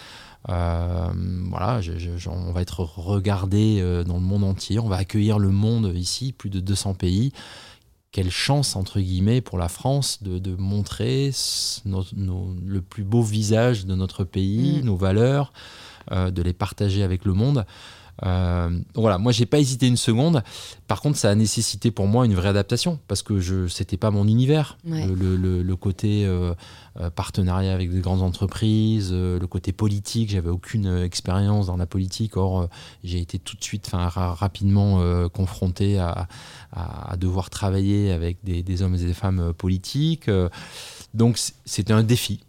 [0.49, 1.09] Euh,
[1.49, 1.81] voilà,
[2.27, 6.31] on va être regardé euh, dans le monde entier, on va accueillir le monde ici,
[6.31, 7.33] plus de 200 pays.
[8.11, 11.31] Quelle chance, entre guillemets, pour la France de, montrer
[11.85, 14.85] le plus beau visage de notre pays, mm.
[14.85, 15.51] nos valeurs,
[16.13, 17.65] euh, de les partager avec le monde.
[18.25, 20.43] Euh, voilà, moi j'ai pas hésité une seconde.
[20.87, 24.11] Par contre, ça a nécessité pour moi une vraie adaptation parce que je c'était pas
[24.11, 24.77] mon univers.
[24.85, 26.53] Le, côté euh,
[26.99, 32.37] euh, partenariat avec des grandes entreprises, le côté politique, j'avais aucune expérience dans la politique.
[32.37, 32.67] Or,
[33.03, 34.99] j'ai été tout de suite, enfin rapidement
[35.29, 36.27] confronté à,
[37.17, 40.29] devoir travailler avec des, des, hommes et des femmes politiques.
[41.17, 42.41] Donc c'était un défi,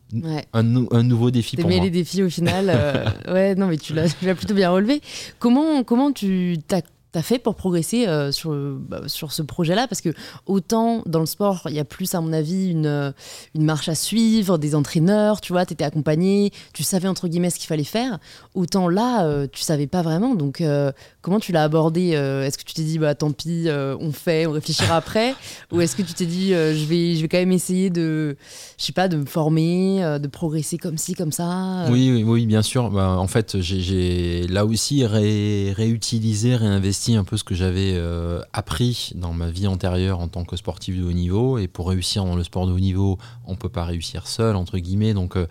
[0.52, 1.80] un, nouveau défi pour moi.
[1.80, 2.66] les défis au final.
[2.68, 5.00] Euh, ouais, non, mais tu l'as plutôt bien relevé.
[5.38, 6.82] Comment, comment tu t'as
[7.12, 9.88] t'as fait pour progresser euh, sur, bah, sur ce projet-là?
[9.88, 10.10] Parce que
[10.46, 13.14] autant dans le sport, il y a plus, à mon avis, une,
[13.54, 17.50] une marche à suivre, des entraîneurs, tu vois, tu étais accompagné, tu savais entre guillemets
[17.50, 18.18] ce qu'il fallait faire.
[18.54, 20.34] Autant là, euh, tu savais pas vraiment.
[20.34, 20.92] Donc, euh,
[21.22, 24.52] comment tu l'as abordé Est-ce que tu t'es dit, bah tant pis, on fait, on
[24.52, 25.34] réfléchira après?
[25.72, 28.36] Ou est-ce que tu t'es dit, je, vais, je vais quand même essayer de,
[28.78, 32.46] je sais pas, de me former, de progresser comme ci, comme ça Oui, oui, oui,
[32.46, 32.90] bien sûr.
[32.90, 39.12] Bah, en fait, j'ai là aussi réutilisé, réinvesti un peu ce que j'avais euh, appris
[39.14, 41.58] dans ma vie antérieure en tant que sportif de haut niveau.
[41.58, 44.78] Et pour réussir dans le sport de haut niveau, on peut pas réussir seul, entre
[44.78, 45.14] guillemets.
[45.14, 45.46] Donc euh,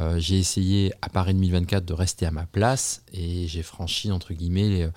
[0.00, 4.34] euh, j'ai essayé à Paris 2024 de rester à ma place et j'ai franchi, entre
[4.34, 4.90] guillemets,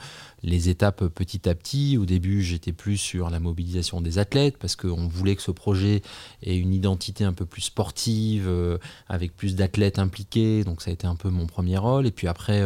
[0.43, 1.97] les, étapes petit à petit.
[1.97, 6.01] Au début, j'étais plus sur la mobilisation des athlètes parce qu'on voulait que ce projet
[6.43, 8.49] ait une identité un peu plus sportive,
[9.07, 10.63] avec plus d'athlètes impliqués.
[10.63, 12.05] Donc ça a été un peu mon premier rôle.
[12.05, 12.63] Et puis après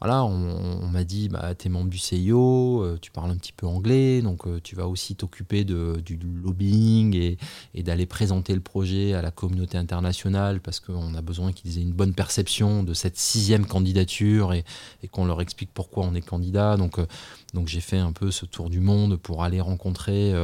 [0.00, 3.52] voilà, on, m'a dit, bah, tu es membre du CIO, euh, tu parles un petit
[3.52, 9.14] peu anglais, donc euh, tu vas aussi t'occuper du lobbying et, d'aller présenter le projet
[9.14, 13.16] à la communauté internationale parce qu'on a besoin qu'ils aient une bonne perception de cette
[13.16, 14.64] sixième candidature et,
[15.10, 16.76] qu'on leur explique pourquoi on est candidat.
[16.76, 17.06] Donc, euh,
[17.54, 20.34] donc j'ai fait un peu ce tour du monde pour aller rencontrer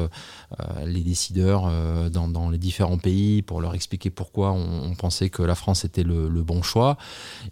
[0.86, 1.70] les décideurs
[2.11, 6.42] dans, les différents pays pour leur expliquer pourquoi on, pensait que la France était le
[6.42, 6.96] bon choix.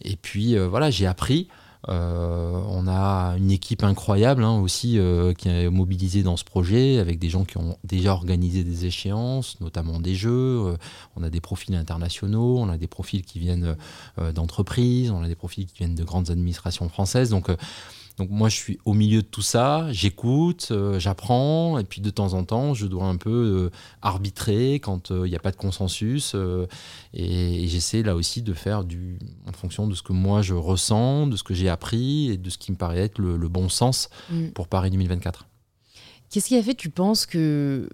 [0.02, 1.48] Et puis voilà, j'ai appris.
[1.88, 6.98] Euh, on a une équipe incroyable hein, aussi euh, qui est mobilisée dans ce projet
[6.98, 10.30] avec des gens qui ont déjà organisé des échéances, notamment des jeux.
[10.30, 10.76] Euh,
[11.16, 13.76] on a des profils internationaux, on a des profils qui viennent
[14.34, 17.30] d'entreprises, on a des profils qui viennent de grandes administrations françaises.
[17.30, 17.50] Donc
[18.20, 22.10] donc moi, je suis au milieu de tout ça, j'écoute, euh, j'apprends, et puis de
[22.10, 23.70] temps en temps, je dois un peu euh,
[24.02, 26.36] arbitrer quand euh, il n'y a pas de consensus,
[27.14, 29.18] et, j'essaie là aussi de faire du,
[29.48, 32.50] en fonction de ce que moi je ressens, de ce que j'ai appris, et de
[32.50, 34.48] ce qui me paraît être le, bon sens mm.
[34.48, 35.46] pour Paris 2024.
[36.28, 37.88] Qu'est-ce qui a fait, tu penses, que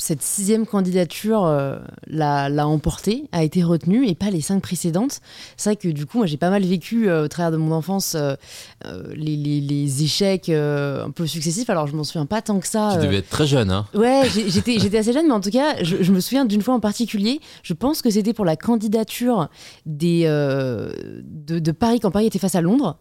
[0.00, 5.20] cette sixième candidature euh, l'a emportée, a été retenue et pas les cinq précédentes.
[5.58, 7.72] C'est vrai que du coup, moi j'ai pas mal vécu euh, au travers de mon
[7.72, 8.34] enfance euh,
[9.14, 11.68] les, échecs un peu successifs.
[11.68, 12.92] Alors je m'en souviens pas tant que ça.
[12.94, 16.10] Tu devais être très jeune, hein Ouais, j'étais assez jeune, mais en tout cas, je,
[16.10, 17.40] me souviens d'une fois en particulier.
[17.62, 19.50] Je pense que c'était pour la candidature
[19.84, 22.98] des, de, de Paris quand Paris était face à Londres.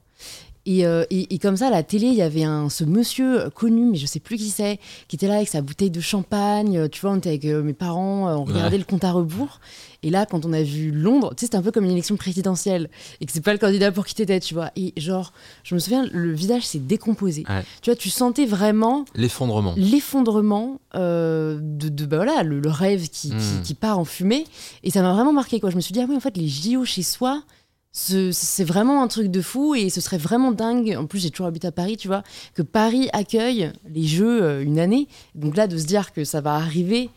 [0.70, 3.97] Euh, et, comme ça, à la télé, il y avait un, ce monsieur connu, mais
[3.97, 6.78] je sais plus qui c'est, qui était là avec sa bouteille de champagne.
[6.78, 9.59] Euh, tu vois, on était avec euh, mes parents, on regardait le compte à rebours.
[10.01, 12.15] Et là, quand on a vu Londres, tu sais, c'était un peu comme une élection
[12.15, 12.89] présidentielle
[13.20, 14.72] et que c'est pas le candidat pour qui t'étais, tu vois.
[14.78, 17.43] Et genre, je me souviens, le visage s'est décomposé.
[17.82, 23.61] Tu vois, tu sentais vraiment l'effondrement, l'effondrement de, de bah voilà, le, rêve qui, hmm.
[23.63, 24.45] qui, part en fumée.
[24.84, 25.70] Et ça m'a vraiment marqué, quoi.
[25.70, 27.43] Je me suis dit, ah oui, en fait, les JO chez soi
[27.91, 30.95] c'est vraiment un truc de fou et ce serait vraiment dingue.
[30.97, 32.23] En plus, j'ai toujours habité à Paris, tu vois,
[32.53, 35.07] que Paris accueille les Jeux euh, une année.
[35.35, 37.09] Donc là, de se dire que ça va arriver,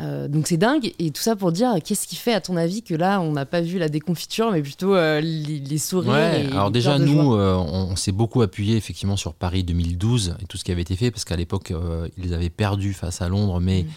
[0.00, 0.92] euh, donc c'est dingue.
[0.98, 3.46] Et tout ça pour dire, qu'est-ce qui fait, à ton avis, que là, on n'a
[3.46, 6.12] pas vu la déconfiture, mais plutôt euh, les, sourires
[6.52, 10.72] Alors déjà, nous, on, s'est beaucoup appuyé effectivement sur Paris 2012 et tout ce qui
[10.72, 11.72] avait été fait, parce qu'à l'époque,
[12.18, 13.84] ils avaient perdu face à Londres, mais...
[13.84, 13.88] Mm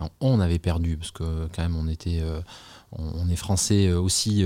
[0.00, 2.22] enfin, on avait perdu, parce que quand même on était
[2.92, 4.42] on est français aussi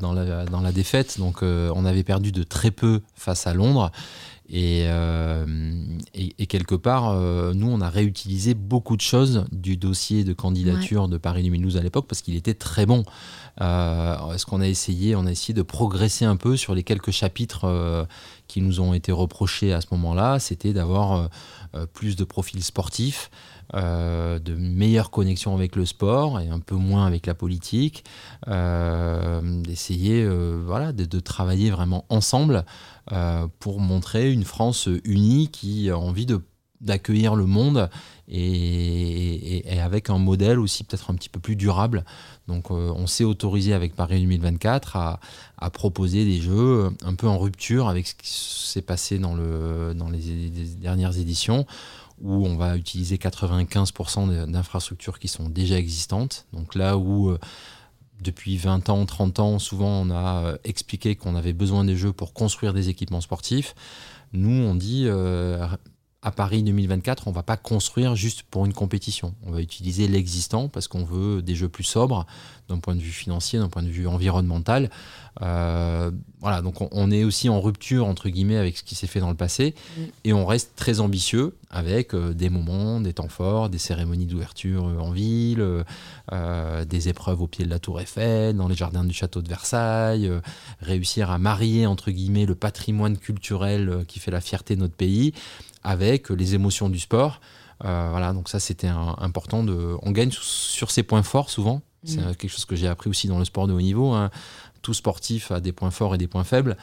[0.00, 3.90] dans, la, dans la défaite, donc on avait perdu de très peu face à Londres.
[4.54, 5.46] Euh,
[6.14, 10.32] et, et, quelque part, euh, nous, on a réutilisé beaucoup de choses du dossier de
[10.34, 13.04] candidature de Paris 2012 à l'époque parce qu'il était très bon.
[13.60, 17.10] Euh, ce qu'on a essayé On a essayé de progresser un peu sur les quelques
[17.10, 18.06] chapitres
[18.46, 20.38] qui nous ont été reprochés à ce moment-là?
[20.38, 21.30] C'était d'avoir
[21.94, 23.30] plus de profils sportifs,
[23.72, 28.04] de meilleures connexions avec le sport et un peu moins avec la politique,
[28.46, 30.26] d'essayer
[30.64, 32.64] voilà, de, travailler vraiment ensemble
[33.10, 36.40] euh, pour montrer une France unie qui a envie de
[36.80, 37.88] d'accueillir le monde
[38.28, 42.04] et, avec un modèle aussi peut-être un petit peu plus durable.
[42.48, 45.20] Donc euh, on s'est autorisé avec Paris 2024 à,
[45.72, 50.10] proposer des jeux un peu en rupture avec ce qui s'est passé dans, le, dans
[50.10, 50.18] les,
[50.80, 51.66] dernières éditions
[52.22, 56.46] où on va utiliser 95% d'infrastructures qui sont déjà existantes.
[56.52, 57.38] Donc là où euh,
[58.20, 62.12] depuis 20 ans, 30 ans, souvent on a euh, expliqué qu'on avait besoin des jeux
[62.12, 63.74] pour construire des équipements sportifs.
[64.32, 65.66] Nous, on dit euh,
[66.22, 69.34] à Paris 2024, on va pas construire juste pour une compétition.
[69.44, 72.26] On va utiliser l'existant parce qu'on veut des jeux plus sobres
[72.68, 74.88] d'un point de vue financier, d'un point de vue environnemental.
[75.40, 79.18] Euh, voilà, donc on, est aussi en rupture entre guillemets avec ce qui s'est fait
[79.18, 80.00] dans le passé mm.
[80.24, 84.86] et on reste très ambitieux avec euh, des moments, des temps forts, des cérémonies d'ouverture
[84.86, 85.84] euh, en ville,
[86.86, 90.30] des épreuves au pied de la Tour Eiffel, dans les jardins du château de Versailles,
[90.80, 95.32] réussir à marier entre guillemets le patrimoine culturel qui fait la fierté de notre pays
[95.82, 97.40] avec les émotions du sport.
[97.84, 99.64] Euh, voilà, donc ça c'était important.
[99.64, 101.82] De, on gagne sur, ses points forts souvent.
[102.04, 102.34] C'est mm.
[102.36, 104.12] quelque chose que j'ai appris aussi dans le sport de haut niveau.
[104.12, 104.30] Hein.
[104.82, 106.76] Tout sportif a des points forts et des points faibles,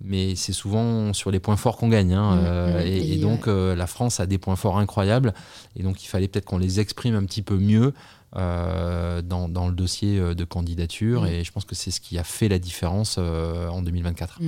[0.00, 2.12] mais c'est souvent sur les points forts qu'on gagne.
[2.12, 2.36] Hein.
[2.36, 2.86] Mm, euh, mm.
[2.86, 5.34] et, donc euh, la France a des points forts incroyables,
[5.76, 7.94] et donc il fallait peut-être qu'on les exprime un petit peu mieux.
[8.34, 12.48] dans, dans, le dossier de candidature et je pense que c'est ce qui a fait
[12.48, 14.40] la différence en 2024.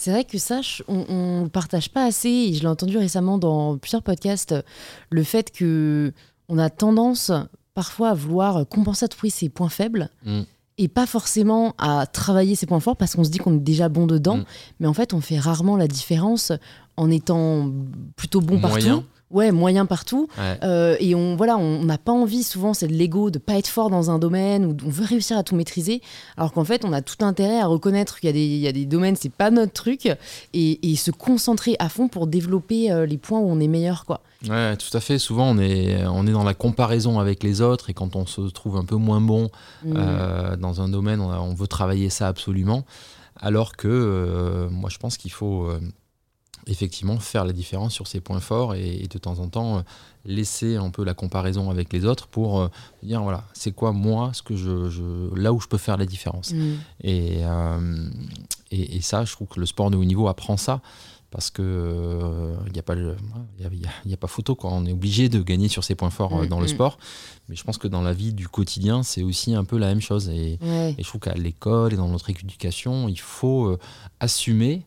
[0.00, 3.76] C'est vrai que ça, on ne partage pas assez, et je l'ai entendu récemment dans
[3.76, 4.54] plusieurs podcasts,
[5.10, 6.14] le fait que
[6.48, 7.30] on a tendance
[7.74, 10.08] parfois à vouloir compenser à tout prix ses points faibles.
[10.24, 10.40] Mm.
[10.78, 13.90] Et pas forcément à travailler ses points forts parce qu'on se dit qu'on est déjà
[13.90, 14.44] bon dedans, mm.
[14.80, 16.50] mais en fait on fait rarement la différence
[16.96, 17.70] en étant
[18.16, 20.28] plutôt bon partout ouais, moyen partout.
[20.38, 23.68] Euh, et on voilà, on n'a pas envie souvent, c'est de l'ego de pas être
[23.68, 26.02] fort dans un domaine ou on veut réussir à tout maîtriser.
[26.36, 28.68] Alors qu'en fait, on a tout intérêt à reconnaître qu'il y a des, il y
[28.68, 30.06] a des domaines, c'est pas notre truc,
[30.52, 34.04] et, et, se concentrer à fond pour développer euh, les points où on est meilleur,
[34.04, 34.20] quoi.
[34.48, 35.18] Ouais, tout à fait.
[35.18, 38.40] Souvent, on est, on est dans la comparaison avec les autres et quand on se
[38.42, 39.50] trouve un peu moins bon
[39.84, 39.94] mmh.
[39.96, 42.84] euh, dans un domaine, on, on, veut travailler ça absolument.
[43.38, 45.68] Alors que moi, je pense qu'il faut
[46.66, 49.82] effectivement faire la différence sur ses points forts et, de temps en temps euh,
[50.24, 52.68] laisser un peu la comparaison avec les autres pour euh,
[53.02, 56.52] dire voilà c'est quoi moi ce que je, là où je peux faire la différence.
[56.52, 56.74] Mm.
[57.04, 58.10] euh,
[58.70, 60.80] et, et, ça je trouve que le sport de haut niveau apprend ça
[61.30, 64.70] parce que il n'y a pas il a, pas photo quoi.
[64.72, 66.68] On est obligé de gagner sur ses points forts dans le mm.
[66.68, 66.98] sport.
[67.48, 70.00] Mais je pense que dans la vie du quotidien c'est aussi un peu la même
[70.00, 70.28] chose.
[70.28, 73.78] Et, et je trouve qu'à l'école et dans notre éducation il faut
[74.18, 74.86] assumer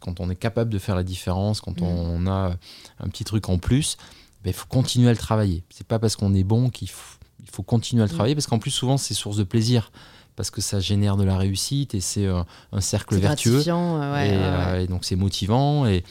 [0.00, 1.84] quand on est capable de faire la différence, quand mm.
[1.84, 2.56] on a
[2.98, 3.96] un petit truc en plus,
[4.42, 5.62] ben, il faut continuer à le travailler.
[5.70, 8.14] C'est pas parce qu'on est bon qu'il faut, il faut continuer à le mm.
[8.14, 9.90] travailler, parce qu'en plus, souvent, c'est source de plaisir
[10.36, 12.42] parce que ça génère de la réussite et c'est euh,
[12.72, 13.62] un, cercle vertueux.
[13.68, 16.02] Euh, et, donc c'est motivant et,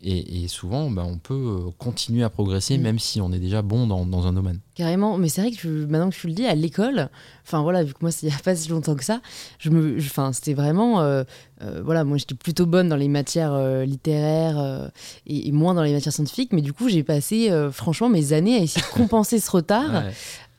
[0.00, 2.82] et, souvent, bah, on peut euh, continuer à progresser, mm.
[2.82, 4.60] même si on est déjà bon dans, un domaine.
[4.76, 7.08] Carrément, mais c'est vrai que maintenant que tu le dis, à l'école,
[7.44, 9.20] enfin voilà, vu que moi, il n'y a pas si longtemps que ça,
[9.58, 11.24] je me, enfin, c'était vraiment, euh,
[11.62, 14.90] euh, voilà, moi j'étais plutôt bonne dans les matières littéraires
[15.26, 18.60] et, moins dans les matières scientifiques, mais du coup, j'ai passé franchement mes années à
[18.60, 20.04] essayer de compenser ce retard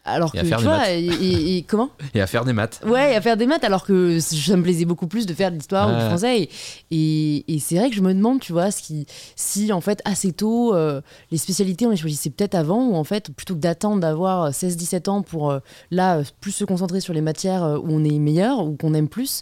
[0.09, 2.81] alors que, tu vois, et, comment Et à faire des maths.
[2.85, 5.55] Ouais, à faire des maths, alors que ça me plaisait beaucoup plus de faire de
[5.55, 6.49] l'histoire ou du français.
[6.91, 9.05] Et, c'est vrai que je me demande, tu vois, si,
[9.35, 11.01] si en fait, assez tôt, euh,
[11.31, 15.09] les spécialités, on les choisissait peut-être avant, ou en fait, plutôt que d'attendre d'avoir 16-17
[15.09, 15.59] ans pour, euh,
[15.91, 19.09] là, plus se concentrer sur les matières euh, où on est meilleur, ou qu'on aime
[19.09, 19.41] plus,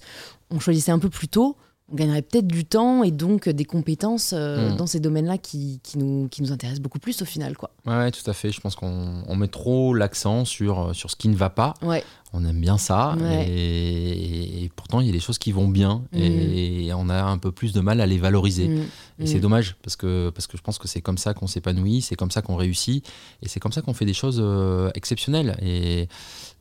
[0.49, 1.55] on choisissait un peu plus tôt
[1.89, 4.75] on gagnerait peut-être du temps et donc des compétences euh, hmm.
[4.75, 7.55] dans ces domaines-là qui, qui, nous, qui nous intéressent beaucoup plus au final.
[7.55, 7.71] Quoi.
[7.85, 8.51] Ouais, tout à fait.
[8.51, 11.75] Je pense qu'on met trop l'accent sur, euh, sur ce qui ne va pas.
[11.81, 12.03] Ouais.
[12.33, 13.15] On aime bien ça.
[13.47, 16.17] Et, pourtant, il y a des choses qui vont bien hmm.
[16.17, 18.67] et on a un peu plus de mal à les valoriser.
[18.67, 18.83] Hmm.
[19.19, 22.01] Et c'est dommage parce que, parce que je pense que c'est comme ça qu'on s'épanouit,
[22.01, 23.07] c'est comme ça qu'on réussit
[23.41, 25.57] et c'est comme ça qu'on fait des choses euh, exceptionnelles.
[25.61, 26.01] Et,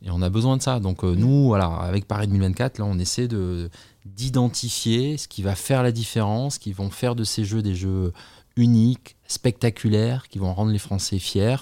[0.02, 0.78] et, on a besoin de ça.
[0.78, 3.68] Donc, nous, voilà, avec Paris 2024, là, on essaie de
[4.14, 8.12] d'identifier ce qui va faire la différence, qui vont faire de ces jeux des jeux
[8.56, 11.56] uniques, spectaculaires qui vont rendre les Français fiers.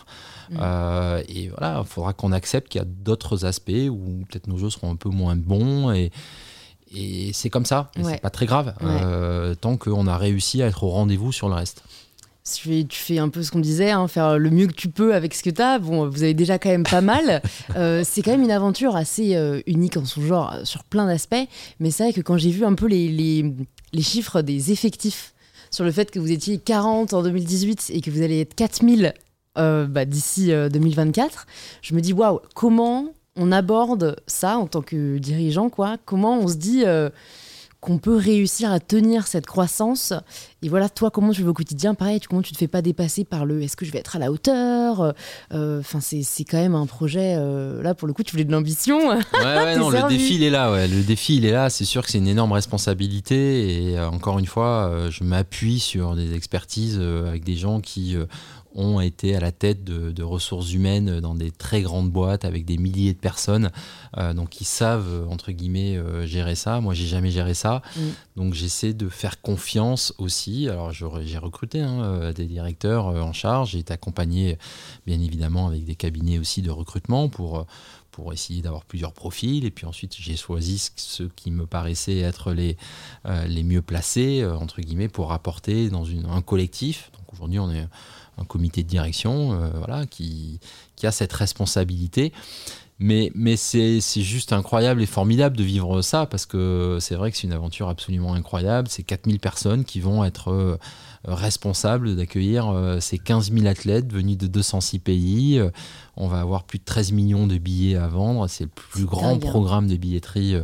[0.51, 0.59] Mm.
[1.29, 4.71] et voilà, il faudra qu'on accepte qu'il y a d'autres aspects où peut-être nos jeux
[4.71, 6.13] seront un peu moins bons et,
[6.95, 8.75] et c'est comme ça, c'est pas très grave,
[9.61, 11.83] tant qu'on a réussi à être au rendez-vous sur le reste
[12.45, 15.35] tu fais un peu ce qu'on disait, hein, faire le mieux que tu peux avec
[15.35, 15.79] ce que tu as.
[15.79, 17.43] Bon, vous avez déjà quand même pas mal.
[17.77, 21.07] Euh, c'est quand même une aventure assez euh, unique en son genre euh, sur plein
[21.07, 21.49] d'aspects.
[21.81, 25.35] Mais c'est vrai que quand j'ai vu un peu les, les, chiffres des effectifs
[25.71, 29.15] sur le fait que vous étiez 40 en 2018 et que vous allez être 4000
[29.57, 31.47] bah, d'ici 2024,
[31.83, 35.97] je me dis waouh, comment on aborde ça en tant que dirigeant quoi?
[36.05, 36.85] Comment on se dit
[37.85, 40.15] qu'on peut réussir à tenir cette croissance.
[40.63, 41.93] Et voilà, toi, comment tu le au quotidien?
[41.93, 44.19] Pareil, comment tu te fais pas dépasser par le est-ce que je vais être à
[44.19, 45.13] la hauteur?
[45.53, 47.35] Euh, Enfin, c'est quand même un projet.
[47.37, 49.11] Euh, là, pour le coup, tu voulais de l'ambition.
[49.11, 50.73] Ouais, ouais, non, le défi, il est là.
[50.73, 50.89] Ouais.
[50.89, 51.69] Le défi, il est là.
[51.69, 53.91] C'est sûr que c'est une énorme responsabilité.
[53.91, 58.17] Et euh, encore une fois, je m'appuie sur des expertises avec des gens qui
[58.75, 62.79] ont été à la tête de, ressources humaines dans des très grandes boîtes avec des
[62.79, 63.71] milliers de personnes,
[64.17, 66.81] euh, donc ils savent entre guillemets euh, gérer ça.
[66.81, 68.01] Moi, j'ai jamais géré ça, mm.
[68.37, 70.69] donc j'essaie de faire confiance aussi.
[70.69, 74.59] Alors j'ai recruté hein, euh, des directeurs en charge, j'ai été accompagné
[75.07, 77.67] bien évidemment avec des cabinets aussi de recrutement pour
[78.11, 79.65] pour essayer d'avoir plusieurs profils.
[79.65, 82.77] Et puis ensuite, j'ai choisi ceux qui me paraissaient être les,
[83.49, 87.11] les mieux placés, entre guillemets, pour apporter dans une, un collectif.
[87.19, 87.89] Donc aujourd'hui, on est
[88.39, 90.61] un comité de direction euh, voilà, qui,
[90.97, 92.33] qui, a cette responsabilité.
[93.01, 97.37] Mais, mais c'est juste incroyable et formidable de vivre ça parce que c'est vrai que
[97.37, 98.89] c'est une aventure absolument incroyable.
[98.89, 100.79] C'est 4000 personnes qui vont être
[101.29, 105.61] euh, responsables d'accueillir euh, ces 15 000 athlètes venus de 206 pays.
[106.17, 108.49] On va avoir plus de 13 millions de billets à vendre.
[108.49, 109.39] C'est le plus grand hein.
[109.39, 110.55] programme de billetterie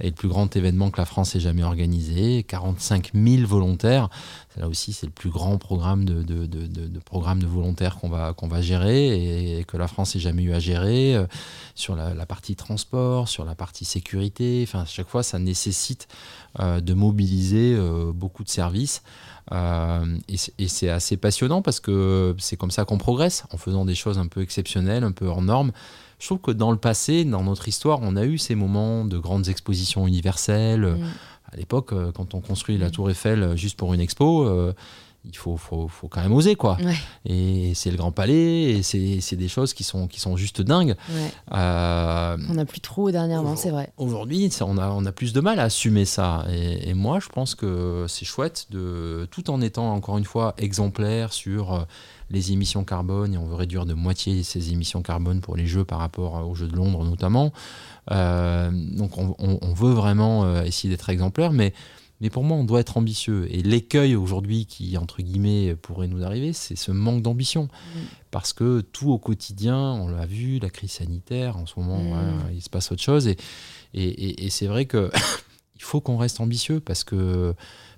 [0.00, 2.42] et le plus grand événement que la France ait jamais organisé.
[2.42, 4.10] 45 000 volontaires.
[4.58, 8.10] Là aussi, c'est le plus grand programme de, de, de, de programme de volontaires qu'on
[8.10, 11.14] va, qu'on va gérer et, que la France ait jamais eu à gérer.
[11.14, 11.26] Euh,
[11.74, 14.64] sur la, partie transport, sur la partie sécurité.
[14.66, 16.08] Enfin, à chaque fois, ça nécessite
[16.60, 19.02] euh, de mobiliser euh, beaucoup de services.
[19.50, 24.18] Et c'est assez passionnant parce que c'est comme ça qu'on progresse, en faisant des choses
[24.18, 25.72] un peu exceptionnelles, un peu hors normes.
[26.18, 29.18] Je trouve que dans le passé, dans notre histoire, on a eu ces moments de
[29.18, 30.82] grandes expositions universelles.
[30.82, 31.04] Mm
[31.52, 32.92] à l'époque, euh, quand on construit la mm.
[32.92, 34.72] Tour Eiffel euh, juste pour une expo, euh,
[35.24, 36.78] il faut, faut, faut, quand même oser quoi.
[37.26, 40.94] Et c'est le Grand Palais, et c'est des choses qui sont, qui sont juste dingues.
[41.50, 43.92] on n'a plus trop dernièrement, c'est vrai.
[43.96, 46.46] Aujourd'hui, on a, on a plus de mal à assumer ça.
[46.50, 51.32] Et, moi, je pense que c'est chouette, de, tout en étant encore une fois exemplaire
[51.32, 51.86] sur
[52.30, 55.84] les émissions carbone, et on veut réduire de moitié ces émissions carbone pour les Jeux
[55.84, 57.52] par rapport aux Jeux de Londres notamment.
[58.10, 61.72] Euh, donc on, veut vraiment euh, essayer d'être exemplaire, mais,
[62.20, 63.46] mais pour moi on doit être ambitieux.
[63.50, 67.64] Et l'écueil aujourd'hui qui, entre guillemets, pourrait nous arriver, c'est ce manque d'ambition.
[67.64, 67.98] Mm.
[68.30, 72.52] Parce que tout au quotidien, on l'a vu, la crise sanitaire, en ce moment, mm.
[72.54, 73.28] il se passe autre chose.
[73.28, 73.36] Et,
[73.94, 75.10] et, c'est vrai que
[75.76, 77.54] il faut qu'on reste ambitieux parce que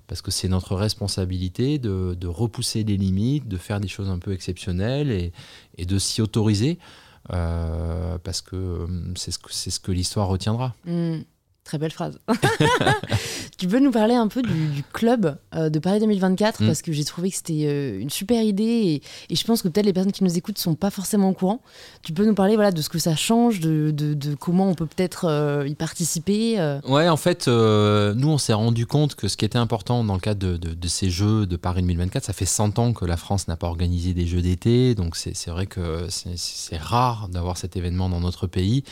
[0.07, 4.19] parce que c'est notre responsabilité de, de, repousser les limites, de faire des choses un
[4.19, 5.31] peu exceptionnelles et,
[5.77, 6.77] et de s'y autoriser.
[7.31, 10.75] Euh, parce que euh, c'est ce que, ce que l'histoire retiendra.
[10.85, 11.19] Hmm.
[11.63, 12.19] Très belle phrase.
[13.57, 16.67] tu peux nous parler un peu du, club euh, de Paris 2024 mm.
[16.67, 19.85] parce que j'ai trouvé que c'était euh, une super idée et, je pense que peut-être
[19.85, 21.61] les personnes qui nous écoutent sont pas forcément au courant.
[22.01, 24.85] Tu peux nous parler voilà de ce que ça change, de, de, comment on peut
[24.85, 26.57] peut-être euh, y participer.
[26.85, 30.19] Ouais, en fait, nous on s'est rendu compte que ce qui était important dans le
[30.19, 33.47] cadre de, de, ces Jeux de Paris 2024, ça fait 100 ans que la France
[33.47, 38.09] n'a pas organisé des Jeux d'été, donc c'est vrai que c'est rare d'avoir cet événement
[38.09, 38.83] dans notre pays.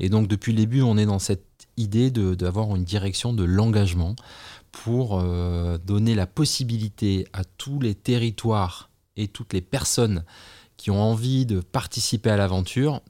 [0.00, 1.44] Et donc depuis le début, on est dans cette
[1.76, 4.14] idée d'avoir une direction de l'engagement
[4.82, 10.24] pour euh, donner la possibilité à tous les territoires et toutes les personnes
[10.76, 13.00] qui ont envie de participer à l'aventure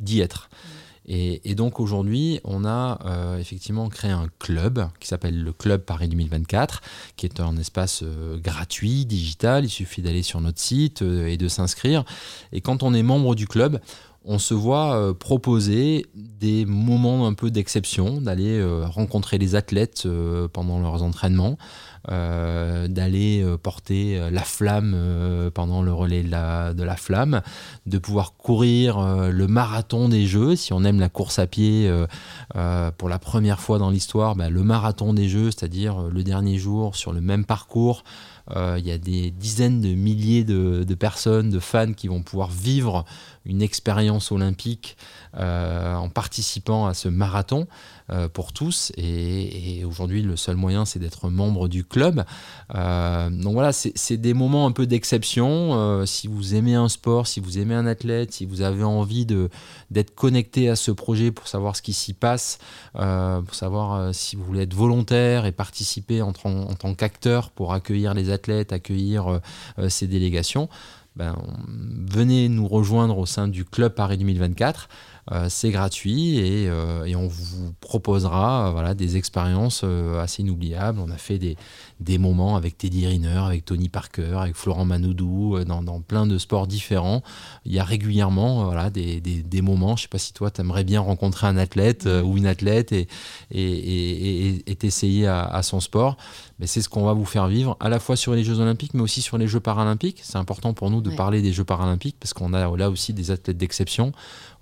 [0.00, 0.48] d'y être.
[1.12, 6.06] Et, donc aujourd'hui, on a euh, effectivement créé un club qui s'appelle le Club Paris
[6.08, 6.82] 2024,
[7.16, 9.64] qui est un espace euh, gratuit, digital.
[9.64, 12.04] Il suffit d'aller sur notre site et de s'inscrire.
[12.52, 13.80] Et quand on est membre du club,
[14.24, 20.02] on se voit euh, proposer des moments un peu d'exception, d'aller euh, rencontrer les athlètes
[20.04, 21.56] euh, pendant leurs entraînements,
[22.08, 27.42] d'aller porter la flamme pendant le relais de la, flamme,
[27.84, 31.92] de pouvoir courir le marathon des Jeux, si on aime la course à pied
[32.96, 36.96] pour la première fois dans l'histoire, bah, le marathon des Jeux, c'est-à-dire le dernier jour
[36.96, 38.02] sur le même parcours.
[38.56, 42.50] Il y a des dizaines de milliers de, de, personnes, de fans qui vont pouvoir
[42.50, 43.04] vivre
[43.44, 44.96] une expérience olympique
[45.36, 47.66] euh, en participant à ce marathon
[48.10, 48.92] euh, pour tous.
[48.96, 52.24] Et, aujourd'hui, le seul moyen, c'est d'être membre du, club.
[52.72, 56.04] donc voilà, c'est des moments un peu d'exception.
[56.06, 60.14] si vous aimez un sport, si vous aimez un athlète, si vous avez envie d'être
[60.14, 62.58] connecté à ce projet pour savoir ce qui s'y passe,
[62.92, 68.30] pour savoir si vous voulez être volontaire et participer en tant qu'acteur pour accueillir les
[68.30, 69.40] athlètes, accueillir
[69.88, 70.68] ces délégations,
[71.20, 71.36] ben,
[72.10, 74.88] venez nous rejoindre au sein du Club Paris 2024.
[75.32, 79.84] Euh, c'est gratuit et, euh, et, on vous proposera euh, voilà, des expériences
[80.18, 80.98] assez inoubliables.
[80.98, 81.56] On a fait des,
[82.00, 86.36] des moments avec Teddy Riner, avec Tony Parker, avec Florent Manoudou, dans, dans plein de
[86.38, 87.22] sports différents.
[87.64, 89.96] Il y a régulièrement voilà, des, des, des moments.
[89.96, 92.92] Je ne sais pas si toi, tu aimerais bien rencontrer un athlète ou une athlète
[92.92, 93.06] et,
[93.50, 96.16] et, et t'essayer à, à, son sport.
[96.58, 98.94] Mais c'est ce qu'on va vous faire vivre à la fois sur les Jeux Olympiques,
[98.94, 100.20] mais aussi sur les Jeux Paralympiques.
[100.22, 103.30] C'est important pour nous de parler des Jeux Paralympiques parce qu'on a là aussi des
[103.30, 104.12] athlètes d'exception.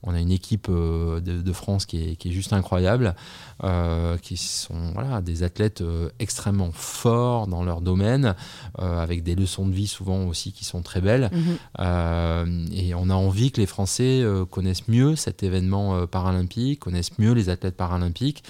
[0.02, 3.16] On a une équipe euh, de, France qui est, juste incroyable,
[3.64, 8.34] euh, qui sont voilà, des athlètes euh, extrêmement forts dans leur domaine,
[8.76, 11.30] avec des leçons de vie souvent aussi qui sont très belles.
[11.32, 12.68] Mhm.
[12.72, 17.48] et on a envie que les Français connaissent mieux cet événement paralympique, connaissent mieux les
[17.48, 18.44] athlètes paralympiques.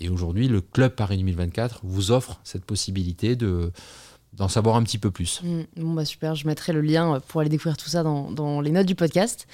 [0.00, 3.72] Et aujourd'hui, le Club Paris 2024 vous offre cette possibilité de
[4.32, 5.42] d'en savoir un petit peu plus.
[5.42, 5.62] Mm.
[5.76, 8.60] bon bah super, je mettrai le lien euh, pour aller découvrir tout ça dans, dans,
[8.60, 9.46] les notes du podcast.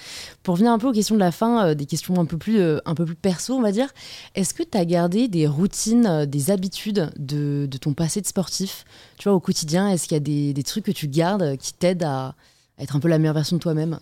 [0.42, 2.60] Pour revenir un peu aux questions de la fin, euh, des questions un peu plus,
[2.60, 3.88] euh, un peu plus perso, on va dire,
[4.34, 8.84] est-ce que tu as gardé des routines, des habitudes de, de, ton passé de sportif
[9.18, 11.72] Tu vois, au quotidien, est-ce qu'il y a des, des, trucs que tu gardes qui
[11.72, 12.34] t'aident à,
[12.78, 13.98] être un peu la meilleure version de toi-même?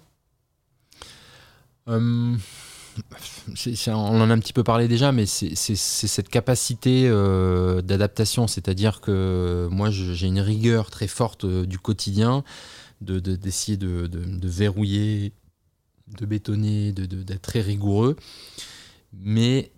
[3.88, 9.00] On en a un petit peu parlé déjà, mais c'est cette capacité euh, d'adaptation, c'est-à-dire
[9.00, 12.44] que moi j'ai une rigueur très forte euh, du quotidien,
[13.00, 15.32] d'essayer de, de, verrouiller,
[16.18, 18.16] de bétonner, d'être très rigoureux,
[19.12, 19.72] mais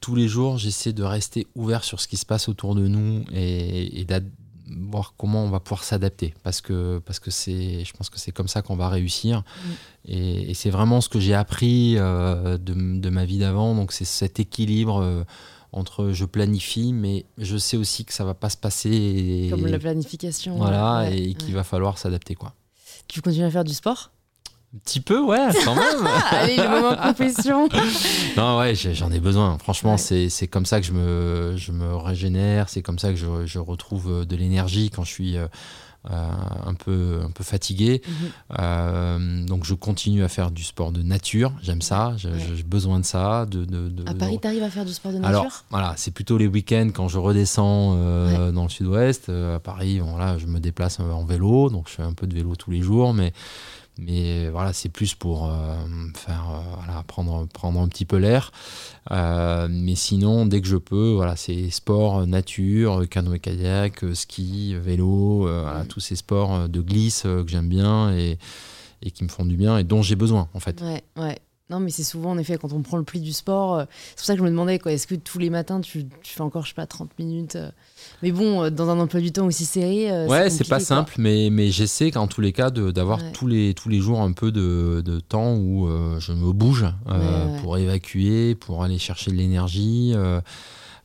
[0.00, 3.24] tous les jours j'essaie de rester ouvert sur ce qui se passe autour de nous
[3.32, 4.06] et, et
[4.76, 6.34] voir comment on va pouvoir s'adapter.
[6.42, 9.38] Parce que parce que c'est je pense que c'est comme ça qu'on va réussir.
[9.40, 9.70] Mm.
[10.08, 13.74] et, c'est vraiment ce que j'ai appris euh, de, de, ma vie d'avant.
[13.74, 15.24] Donc c'est cet équilibre euh,
[15.72, 19.78] entre je planifie mais je sais aussi que ça va pas se passer comme la
[19.78, 22.54] planification voilà et qu'il va falloir s'adapter quoi.
[23.08, 24.10] Tu continues à faire du sport?
[24.74, 26.08] Un petit peu, ouais, quand même.
[26.30, 27.68] Allez, le moment confession.
[28.38, 29.58] non, ouais, j'en ai besoin.
[29.58, 32.70] Franchement, c'est comme ça que je me, je me régénère.
[32.70, 35.46] C'est comme ça que je, je, retrouve euh, de l'énergie quand je suis euh,
[36.10, 36.30] euh,
[36.64, 38.00] un, peu, un peu fatigué.
[38.48, 39.44] Mhm.
[39.44, 41.52] donc, je continue à faire du sport de nature.
[41.60, 42.14] J'aime ça.
[42.16, 43.44] J'ai besoin de ça.
[43.44, 45.38] De, de, de à Paris, tu arrives à faire du sport de nature?
[45.38, 47.94] Alors, voilà, c'est plutôt les week-ends quand je redescends
[48.52, 49.28] dans le sud-ouest.
[49.28, 51.68] à Paris, voilà, je me déplace en vélo.
[51.68, 53.12] Donc, je fais un peu de vélo tous les jours.
[53.12, 53.34] Mais
[53.98, 55.76] mais voilà, c'est plus pour euh,
[56.14, 58.50] faire, euh, voilà, prendre, prendre un petit peu l'air.
[59.10, 65.84] Euh, mais sinon, dès que je peux, voilà, c'est sport, nature, canoë-kayak, ski, vélo, voilà,
[65.88, 68.38] tous ces sports de glisse que j'aime bien et,
[69.02, 70.80] et, qui me font du bien et dont j'ai besoin en fait.
[70.80, 71.38] Ouais, ouais.
[71.72, 73.74] Non, mais c'est souvent, en effet, quand on prend le pli du sport.
[73.74, 76.06] Euh, c'est pour ça que je me demandais, quoi, est-ce que tous les matins, tu,
[76.22, 77.70] fais encore, je sais pas, 30 minutes euh,
[78.22, 80.26] Mais bon, euh, dans un emploi du temps aussi serré.
[80.26, 83.88] ouais, c'est pas simple, mais, mais j'essaie, qu'en tous les cas, d'avoir tous, les, tous
[83.88, 86.86] les jours un peu de, de temps où je me bouge
[87.60, 90.12] pour évacuer, pour aller chercher de l'énergie.
[90.14, 90.40] Euh,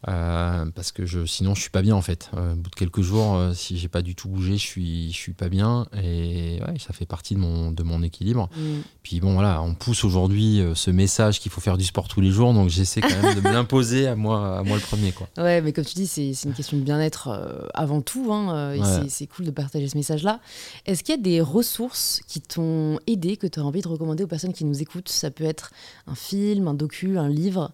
[0.07, 2.29] parce que je, sinon je suis pas bien en fait.
[2.35, 5.11] Euh, au bout de quelques jours, euh, si j'ai pas du tout bougé, je suis,
[5.11, 8.49] je suis pas bien et ouais, ça fait partie de mon, de mon équilibre.
[8.55, 8.79] Mm.
[9.03, 12.31] Puis bon voilà, on pousse aujourd'hui ce message qu'il faut faire du sport tous les
[12.31, 15.27] jours, donc j'essaie quand même de me l'imposer à moi, à moi le premier quoi.
[15.37, 19.27] Ouais, mais comme tu dis, c'est une question de bien-être avant tout, hein, et c'est
[19.27, 20.39] cool de partager ce message-là.
[20.85, 24.23] Est-ce qu'il y a des ressources qui t'ont aidé, que tu as envie de recommander
[24.23, 25.09] aux personnes qui nous écoutent?
[25.09, 25.71] Ça peut être
[26.07, 27.71] un film, un docu, un livre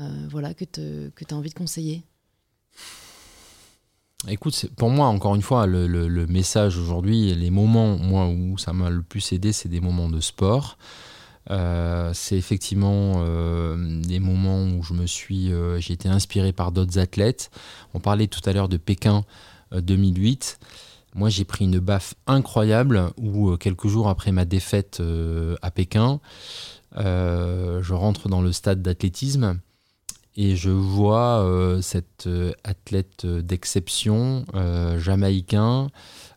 [0.00, 2.02] euh, voilà, que tu as envie de conseiller?
[4.28, 8.90] Écoute, pour moi, encore une fois, le, message aujourd'hui, les moments moi, où ça m'a
[8.90, 10.78] le plus aidé, c'est des moments de sport.
[11.50, 16.98] Euh, c'est effectivement euh, des moments où je me suis, j'ai été inspiré par d'autres
[16.98, 17.50] athlètes.
[17.92, 19.24] On parlait tout à l'heure de Pékin
[19.72, 20.58] 2008.
[21.14, 25.02] Moi, j'ai pris une baffe incroyable où quelques jours après ma défaite
[25.60, 26.18] à Pékin,
[26.96, 29.60] je rentre dans le stade d'athlétisme
[30.36, 35.90] et je vois euh, cet euh, athlète d'exception euh, jamaïcain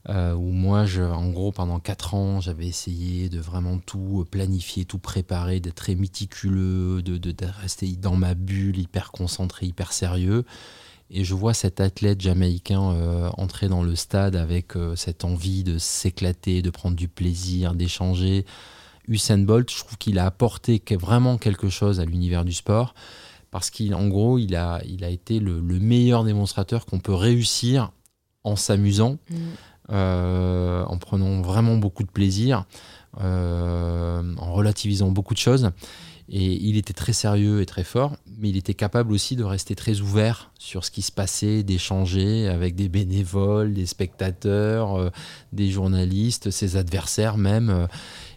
[0.10, 5.00] où moi, je, en gros, pendant 4 ans, j'avais essayé de vraiment tout planifier, tout
[5.00, 10.45] préparer, d'être très méticuleux, de, rester dans ma bulle, hyper concentré, hyper sérieux.
[11.12, 12.80] Et je vois cet athlète jamaïcain
[13.36, 18.45] entrer dans le stade avec cette envie de s'éclater, de prendre du plaisir, d'échanger.
[19.10, 22.93] Usain Bolt, je trouve qu'il a apporté vraiment quelque chose à l'univers du sport
[23.52, 27.91] parce qu'en gros, il a, il a été le, meilleur démonstrateur qu'on peut réussir
[28.43, 29.93] en s'amusant, mm.
[29.93, 32.66] en prenant vraiment beaucoup de plaisir,
[33.20, 35.72] en relativisant beaucoup de choses.
[36.30, 39.76] Et il était très sérieux et très fort, mais il était capable aussi de rester
[39.76, 45.10] très ouvert sur ce qui se passait, d'échanger avec des bénévoles, des spectateurs, euh,
[45.54, 47.88] des journalistes, ses adversaires même.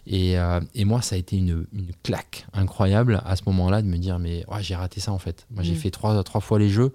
[0.07, 1.65] Euh, euh, et, moi, ça a été une,
[2.03, 5.45] claque incroyable à ce moment-là de me dire, mais j'ai raté ça en fait.
[5.51, 5.77] Moi, j'ai mm.
[5.77, 6.93] fait trois, trois fois les jeux.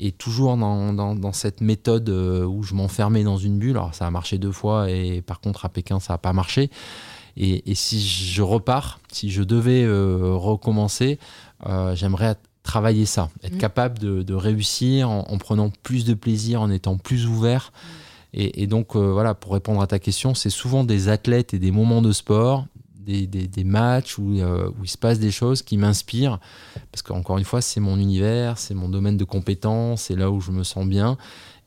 [0.00, 3.76] Et toujours dans, dans, cette méthode où je m'enfermais dans une bulle.
[3.76, 6.70] Alors ça a marché deux fois et par contre à Pékin ça n'a pas marché.
[7.36, 11.18] Et, si je repars, si je devais euh, recommencer,
[11.66, 13.58] euh, j'aimerais travailler ça, être mmh.
[13.58, 17.72] capable de, réussir en, prenant plus de plaisir, en étant plus ouvert.
[17.72, 17.88] Mmh.
[18.34, 21.70] Et, donc, euh, voilà, pour répondre à ta question, c'est souvent des athlètes et des
[21.70, 26.38] moments de sport, des, des, matchs où, où, il se passe des choses qui m'inspirent.
[26.90, 30.40] Parce qu'encore une fois, c'est mon univers, c'est mon domaine de compétence, c'est là où
[30.40, 31.18] je me sens bien.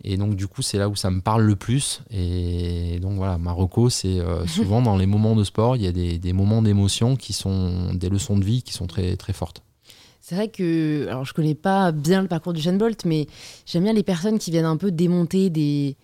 [0.04, 2.02] Et donc, du coup, c'est là où ça me parle le plus.
[2.12, 5.92] Et donc, voilà, Marocco, c'est euh, souvent dans les moments de sport, il y a
[5.92, 9.62] des, des moments d'émotion qui sont des leçons de vie qui sont très, très fortes.
[10.22, 13.28] C'est vrai que, alors je connais pas bien le parcours du Shane Bolt, mais
[13.68, 15.96] j'aime bien les personnes qui viennent un peu démonter des,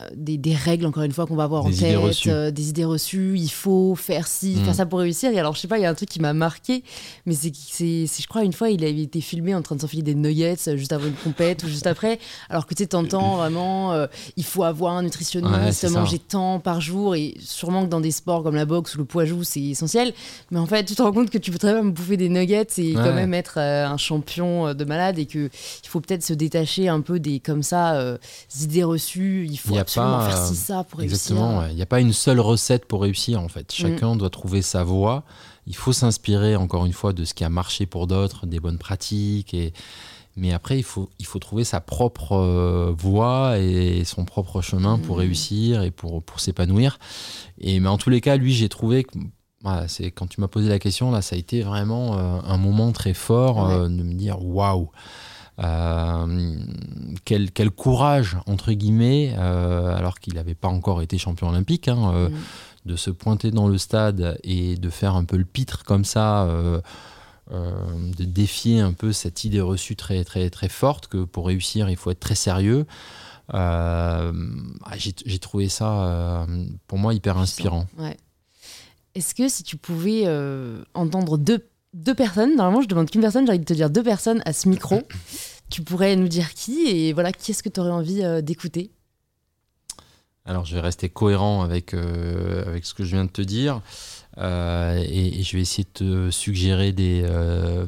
[0.00, 3.34] euh, des, règles, encore une fois, qu'on va avoir en tête, euh, des idées reçues,
[3.36, 4.76] il faut faire ci, faire mm.
[4.76, 5.30] ça pour réussir.
[5.32, 6.82] Et alors, je sais pas, il y a un truc qui m'a marqué,
[7.26, 10.02] mais c'est, c'est, je crois, une fois, il avait été filmé en train de s'enfiler
[10.02, 12.18] des nuggets euh, juste avant une compète ou juste après,
[12.48, 17.34] alors que tu t'entends vraiment, il faut avoir un nutritionniste, manger tant par jour, et
[17.40, 20.12] sûrement que dans des sports comme la boxe ou le poids joue, c'est essentiel.
[20.50, 22.28] Mais en fait, tu te rends compte que tu peux très bien me bouffer des
[22.28, 25.50] nuggets et quand même être un champion de malade et qu'il
[25.84, 28.18] faut peut-être se détacher un peu des, comme ça,
[28.60, 29.46] idées reçues.
[29.50, 33.02] Il faut pas, faire ça pour exactement, Il n'y a pas une seule recette pour
[33.02, 33.72] réussir en fait.
[33.72, 34.18] Chacun mm.
[34.18, 35.24] doit trouver sa voie.
[35.66, 38.78] Il faut s'inspirer encore une fois de ce qui a marché pour d'autres, des bonnes
[38.78, 39.72] pratiques et
[40.36, 44.96] mais après, il faut, il faut trouver sa propre euh, voie et son propre chemin
[44.96, 45.20] pour mm.
[45.20, 47.00] réussir et pour, pour s'épanouir.
[47.60, 49.18] Et mais en tous les cas, lui, j'ai trouvé que
[49.88, 52.92] c'est quand tu m'as posé la question là, ça a été vraiment euh, un moment
[52.92, 54.90] très fort euh, de me dire waouh.
[55.58, 56.56] Euh,
[57.24, 62.12] quel, quel, courage, entre guillemets, euh, alors qu'il n'avait pas encore été champion olympique, hein,
[62.14, 62.34] euh, mm.
[62.86, 66.48] de se pointer dans le stade et de faire un peu le pitre comme ça.
[67.50, 71.96] de défier un peu cette idée reçue très très très forte que pour réussir il
[71.96, 72.84] faut être très sérieux
[73.54, 74.30] ah,
[74.96, 76.46] j'ai trouvé ça
[76.86, 77.86] pour moi hyper inspirant
[79.14, 80.28] est-ce que si tu pouvais
[80.92, 82.56] entendre deux deux personnes.
[82.56, 83.46] Normalement, je demande qu'une personne.
[83.46, 85.00] J'ai envie de te dire deux personnes à ce micro.
[85.70, 88.90] tu pourrais nous dire qui et voilà, qui est-ce que tu aurais envie euh, d'écouter?
[90.44, 93.82] Alors, je vais rester cohérent avec, euh, avec ce que je viens de te dire.
[94.38, 97.22] Euh, et, je vais essayer de te suggérer des,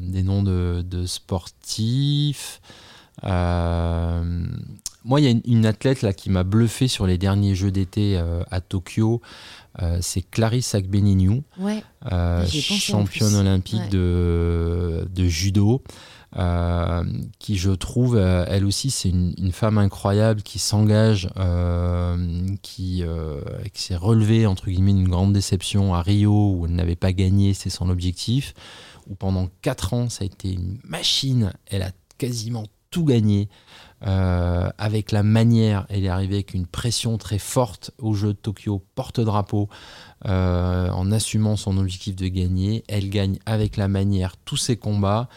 [0.01, 2.61] des noms de, de sportifs.
[3.23, 4.21] moi,
[5.17, 8.21] il y a une, athlète là qui m'a bluffé sur les derniers Jeux d'été
[8.51, 9.21] à Tokyo.
[9.81, 11.43] Euh, c'est Clarisse Agbeniniou,
[12.11, 15.81] euh, championne olympique de, judo.
[16.37, 17.03] Euh,
[17.39, 21.29] qui je trouve, elle aussi, c'est une, femme incroyable qui s'engage,
[22.61, 23.03] qui,
[23.73, 27.69] s'est relevée entre guillemets d'une grande déception à Rio où elle n'avait pas gagné, c'est
[27.69, 28.53] son objectif.
[29.09, 31.53] Où pendant 4 ans, ça a été une machine.
[31.65, 33.49] Elle a quasiment tout gagné.
[34.05, 38.37] Euh, avec la manière, elle est arrivée avec une pression très forte au jeu de
[38.37, 39.69] Tokyo, porte-drapeau,
[40.25, 42.83] euh, en assumant son objectif de gagner.
[42.87, 45.29] Elle gagne avec la manière tous ses combats.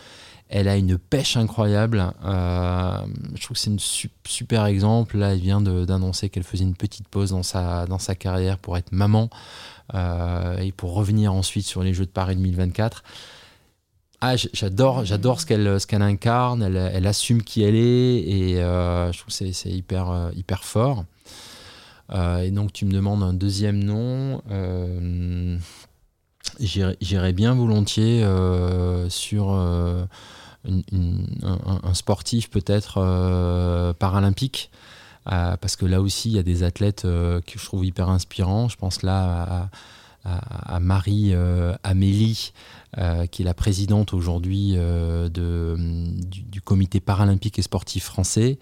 [0.57, 2.13] Elle a une pêche incroyable.
[2.25, 2.99] Euh,
[3.35, 5.19] je trouve que c'est un super exemple.
[5.19, 8.77] Là, elle vient d'annoncer qu'elle faisait une petite pause dans sa, dans sa carrière pour
[8.77, 9.31] être maman
[9.93, 13.03] et pour revenir ensuite sur les Jeux de Paris 2024.
[14.27, 15.45] Ah, j'adore, ce
[15.85, 16.63] qu'elle, incarne.
[16.63, 21.05] Elle, assume qui elle est et euh, je trouve que c'est, hyper, euh, hyper fort.
[22.11, 24.41] Euh, et donc tu me demandes un deuxième nom.
[26.59, 28.25] j'irais, bien volontiers
[29.11, 29.49] sur
[30.67, 34.71] un, sportif peut-être paralympique.
[35.25, 38.69] parce que là aussi, il y a des athlètes que je trouve hyper inspirants.
[38.69, 39.71] Je pense là
[40.25, 41.35] à, à Marie
[41.83, 42.53] Amélie,
[42.99, 48.59] euh, qui est la présidente aujourd'hui euh, du, comité paralympique et sportif français,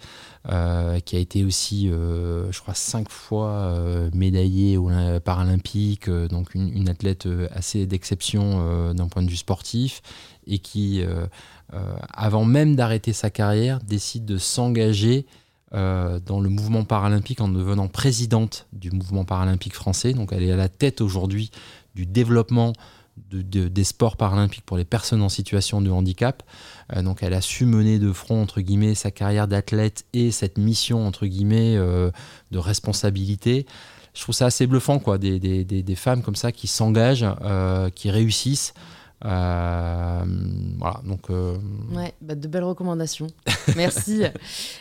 [0.49, 3.77] euh, qui a été aussi, je crois, cinq fois
[4.13, 4.89] médaillée au
[5.23, 10.01] paralympique, donc une, athlète assez d'exception d'un point de vue sportif,
[10.47, 11.03] et qui,
[12.13, 15.25] avant même d'arrêter sa carrière, décide de s'engager
[15.71, 20.13] dans le mouvement paralympique en devenant présidente du mouvement paralympique français.
[20.13, 21.49] Donc elle est à la tête aujourd'hui
[21.95, 22.73] du développement
[23.31, 26.43] des sports paralympiques pour les personnes en situation de handicap.
[27.01, 31.07] donc elle a su mener de front, entre guillemets, sa carrière d'athlète et cette mission,
[31.07, 33.65] entre guillemets, de responsabilité
[34.13, 38.73] je trouve ça assez bluffant, quoi, des, femmes comme ça qui s'engagent, euh, qui réussissent.
[39.25, 40.23] Euh,
[40.77, 41.29] voilà, donc.
[41.29, 41.57] Euh,
[41.91, 43.27] ouais, bah, de belles recommandations.
[43.75, 44.23] Merci.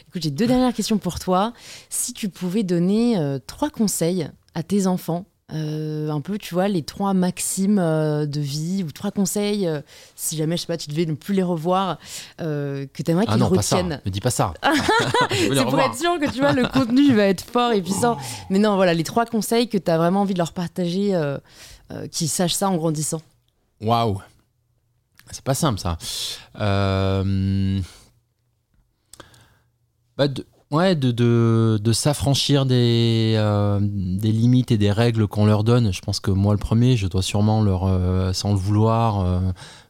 [0.09, 1.53] Écoute, j'ai deux dernières questions pour toi.
[1.89, 5.25] Si tu pouvais donner trois conseils à tes enfants
[5.55, 9.83] euh, un peu, tu vois, les trois maximes euh, de vie ou trois conseils, euh,
[10.17, 11.99] si jamais, je sais pas, tu devais ne plus les revoir,
[12.39, 14.01] que tu aimerais ah qu'ils retiennent.
[14.05, 14.55] Ne dis pas ça.
[15.31, 18.17] C'est pour être sûr que tu vois, le contenu va être fort et puissant.
[18.49, 21.15] Mais non, voilà, les trois conseils que tu as vraiment envie de leur partager,
[22.11, 23.21] qu'ils sachent ça en grandissant.
[23.81, 24.21] Waouh!
[25.33, 25.99] C'est pas simple ça.
[30.17, 35.45] Bah, de, Ouais, de, de, de s'affranchir des, euh, des limites et des règles qu'on
[35.45, 35.93] leur donne.
[35.93, 39.41] Je pense que moi, le premier, je dois sûrement leur, euh, sans le vouloir, euh,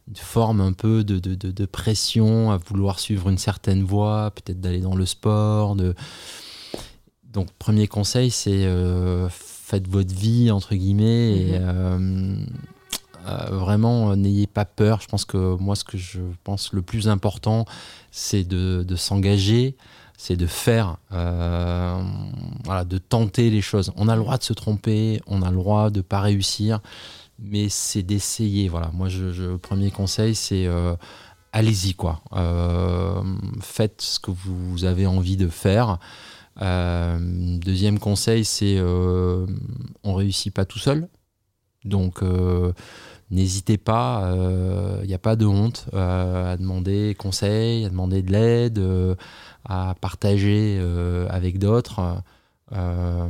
[0.08, 4.60] une forme un peu de, de, de, pression à vouloir suivre une certaine voie, peut-être
[4.60, 5.76] d'aller dans le sport.
[5.76, 5.94] De...
[7.32, 8.66] Donc, premier conseil, c'est
[9.30, 12.44] faites votre vie, entre guillemets, et mhm.
[13.50, 15.00] Vraiment, n'ayez pas peur.
[15.00, 17.66] Je pense que moi, ce que je pense le plus important,
[18.10, 19.76] c'est de, s'engager
[20.22, 22.00] c'est de faire, euh,
[22.62, 23.92] voilà, de tenter les choses.
[23.96, 26.78] On a le droit de se tromper, on a le droit de ne pas réussir,
[27.40, 28.68] mais c'est d'essayer.
[28.68, 30.94] Voilà, moi, je, premier conseil, c'est euh,
[31.50, 32.20] allez-y, quoi.
[32.34, 33.20] Euh,
[33.60, 35.98] faites ce que vous avez envie de faire.
[36.60, 41.08] deuxième conseil, c'est on réussit pas tout seul,
[41.84, 42.22] donc
[43.32, 44.32] n'hésitez pas.
[45.02, 49.16] Il n'y a pas de honte à demander conseil, à demander de l'aide
[49.64, 52.22] à partager euh, avec d'autres.
[52.72, 53.28] Euh,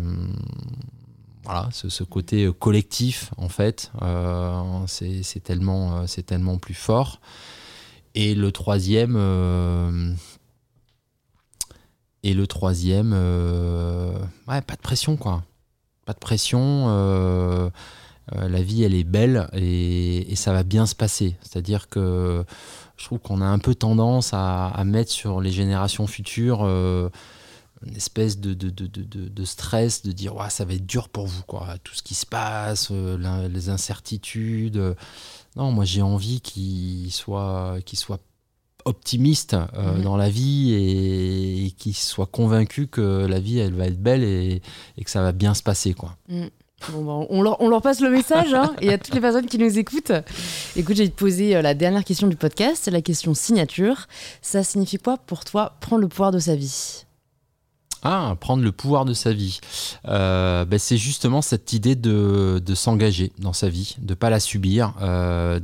[1.45, 7.21] voilà, ce, côté collectif, en fait, euh, c'est tellement, c'est tellement plus fort.
[8.15, 9.17] Et le troisième,
[12.23, 15.43] et le troisième, ouais, pas de pression, quoi.
[16.05, 17.73] Pas de pression.
[18.31, 21.37] La vie, elle est belle et, et, ça va bien se passer.
[21.43, 22.45] C'est-à-dire que
[23.03, 27.09] je trouve qu'on a un peu tendance à, mettre sur les générations futures euh,
[27.85, 31.67] une espèce de, de, stress, de dire ouais, ça va être dur pour vous, quoi.
[31.83, 34.95] tout ce qui se passe, euh, les incertitudes.
[35.57, 38.21] Non, moi j'ai envie qu'ils soient, qu soit
[38.85, 44.01] optimistes euh, dans la vie et, qu'ils soient convaincus que la vie elle va être
[44.01, 44.63] belle et,
[45.05, 45.93] que ça va bien se passer.
[45.93, 46.17] quoi.
[46.29, 46.47] Mm.
[46.91, 50.13] Bah, on, leur, passe le message hein, et à toutes les personnes qui nous écoutent.
[50.77, 54.09] Écoute, j'ai posé euh, la dernière question du podcast, la question signature.
[54.41, 57.05] Ça signifie quoi pour toi prendre le pouvoir de sa vie?
[58.03, 59.61] Ah, prendre le pouvoir de sa vie.
[60.09, 64.41] Euh, ben, c'est justement cette idée de, s'engager dans sa vie, de ne pas la
[64.41, 65.61] subir, euh,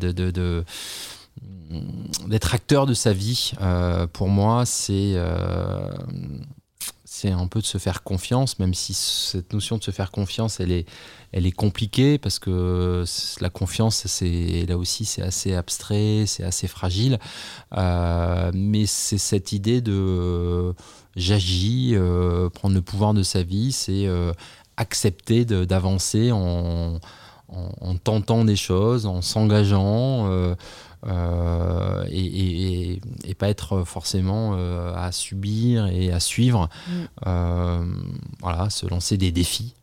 [2.28, 3.52] d'être acteur de sa vie.
[4.12, 5.16] pour moi, c'est
[7.20, 10.60] c'est un peu de se faire confiance, même si cette notion de se faire confiance,
[10.60, 10.86] elle est,
[11.32, 13.04] elle est compliquée parce que
[13.40, 14.06] la confiance,
[14.68, 17.18] là aussi, c'est assez abstrait, c'est assez fragile.
[17.76, 20.74] Euh, mais c'est cette idée de
[21.16, 24.32] j'agis, euh, prendre le pouvoir de sa vie, c'est euh,
[24.76, 27.00] accepter d'avancer en,
[28.04, 30.28] tentant des choses, en s'engageant.
[31.06, 33.00] Euh, et,
[33.38, 36.68] pas être forcément euh, à subir et à suivre.
[36.88, 36.92] Mm.
[37.28, 37.84] Euh,
[38.40, 39.76] voilà, se lancer des défis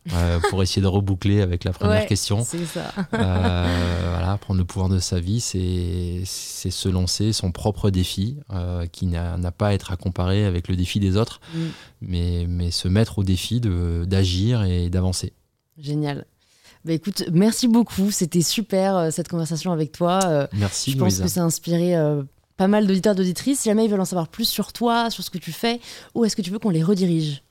[0.50, 2.44] pour essayer de reboucler avec la première question.
[2.44, 2.92] C'est ça.
[3.12, 8.36] voilà, prendre le pouvoir de sa vie, c'est se lancer son propre défi
[8.92, 11.58] qui n'a pas à être à comparer avec le défi des autres, mm.
[12.02, 15.32] mais, mais se mettre au défi d'agir et d'avancer.
[15.78, 16.26] Génial.
[16.86, 18.12] Bah, écoute, merci beaucoup.
[18.12, 20.20] C'était super euh, cette conversation avec toi.
[20.24, 20.92] Euh, merci.
[20.92, 22.22] Je pense que ça a inspiré euh,
[22.56, 23.60] pas mal d'auditeurs, d'auditrices.
[23.60, 25.80] Si jamais ils veulent en savoir plus sur toi, sur ce que tu fais,
[26.14, 27.42] où est-ce que tu veux qu'on les redirige?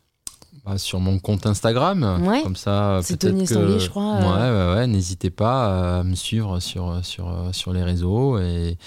[0.65, 2.21] Bah, sur mon compte Instagram.
[2.25, 2.41] Ouais.
[2.43, 3.79] Comme ça, c'est Tony que...
[3.79, 4.15] je crois.
[4.15, 4.87] Ouais, ouais, ouais.
[4.87, 8.77] N'hésitez pas à me suivre sur, sur, sur les réseaux et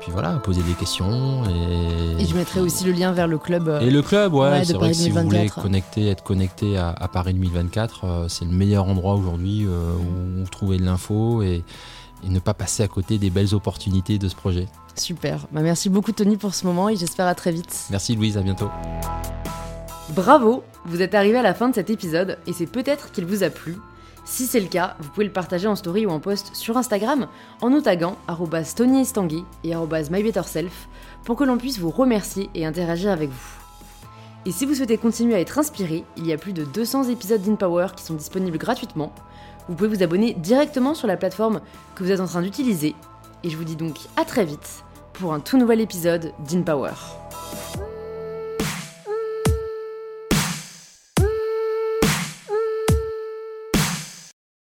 [0.00, 1.44] puis voilà, poser des questions.
[1.44, 2.22] Et...
[2.22, 3.78] et, je mettrai aussi le lien vers le club.
[3.80, 7.34] Et le club, ouais, c'est vrai que si vous voulez connecter, être connecté à, Paris
[7.34, 11.62] 2024, euh, c'est le meilleur endroit aujourd'hui euh, où vous trouvez de l'info et,
[12.24, 14.66] et, ne pas passer à côté des belles opportunités de ce projet.
[14.96, 15.46] Super.
[15.52, 17.86] Bah, merci beaucoup Tony pour ce moment et j'espère à très vite.
[17.90, 18.70] Merci Louise, à bientôt.
[20.14, 23.44] Bravo, vous êtes arrivé à la fin de cet épisode et c'est peut-être qu'il vous
[23.44, 23.78] a plu.
[24.26, 27.28] Si c'est le cas, vous pouvez le partager en story ou en post sur Instagram
[27.62, 28.18] en nous taguant
[28.76, 30.88] @tonyestangui et @mybetterself
[31.24, 33.60] pour que l'on puisse vous remercier et interagir avec vous.
[34.44, 37.40] Et si vous souhaitez continuer à être inspiré, il y a plus de 200 épisodes
[37.40, 39.14] d'InPower qui sont disponibles gratuitement.
[39.66, 41.62] Vous pouvez vous abonner directement sur la plateforme
[41.94, 42.94] que vous êtes en train d'utiliser.
[43.44, 44.84] Et je vous dis donc à très vite
[45.14, 46.92] pour un tout nouvel épisode d'InPower.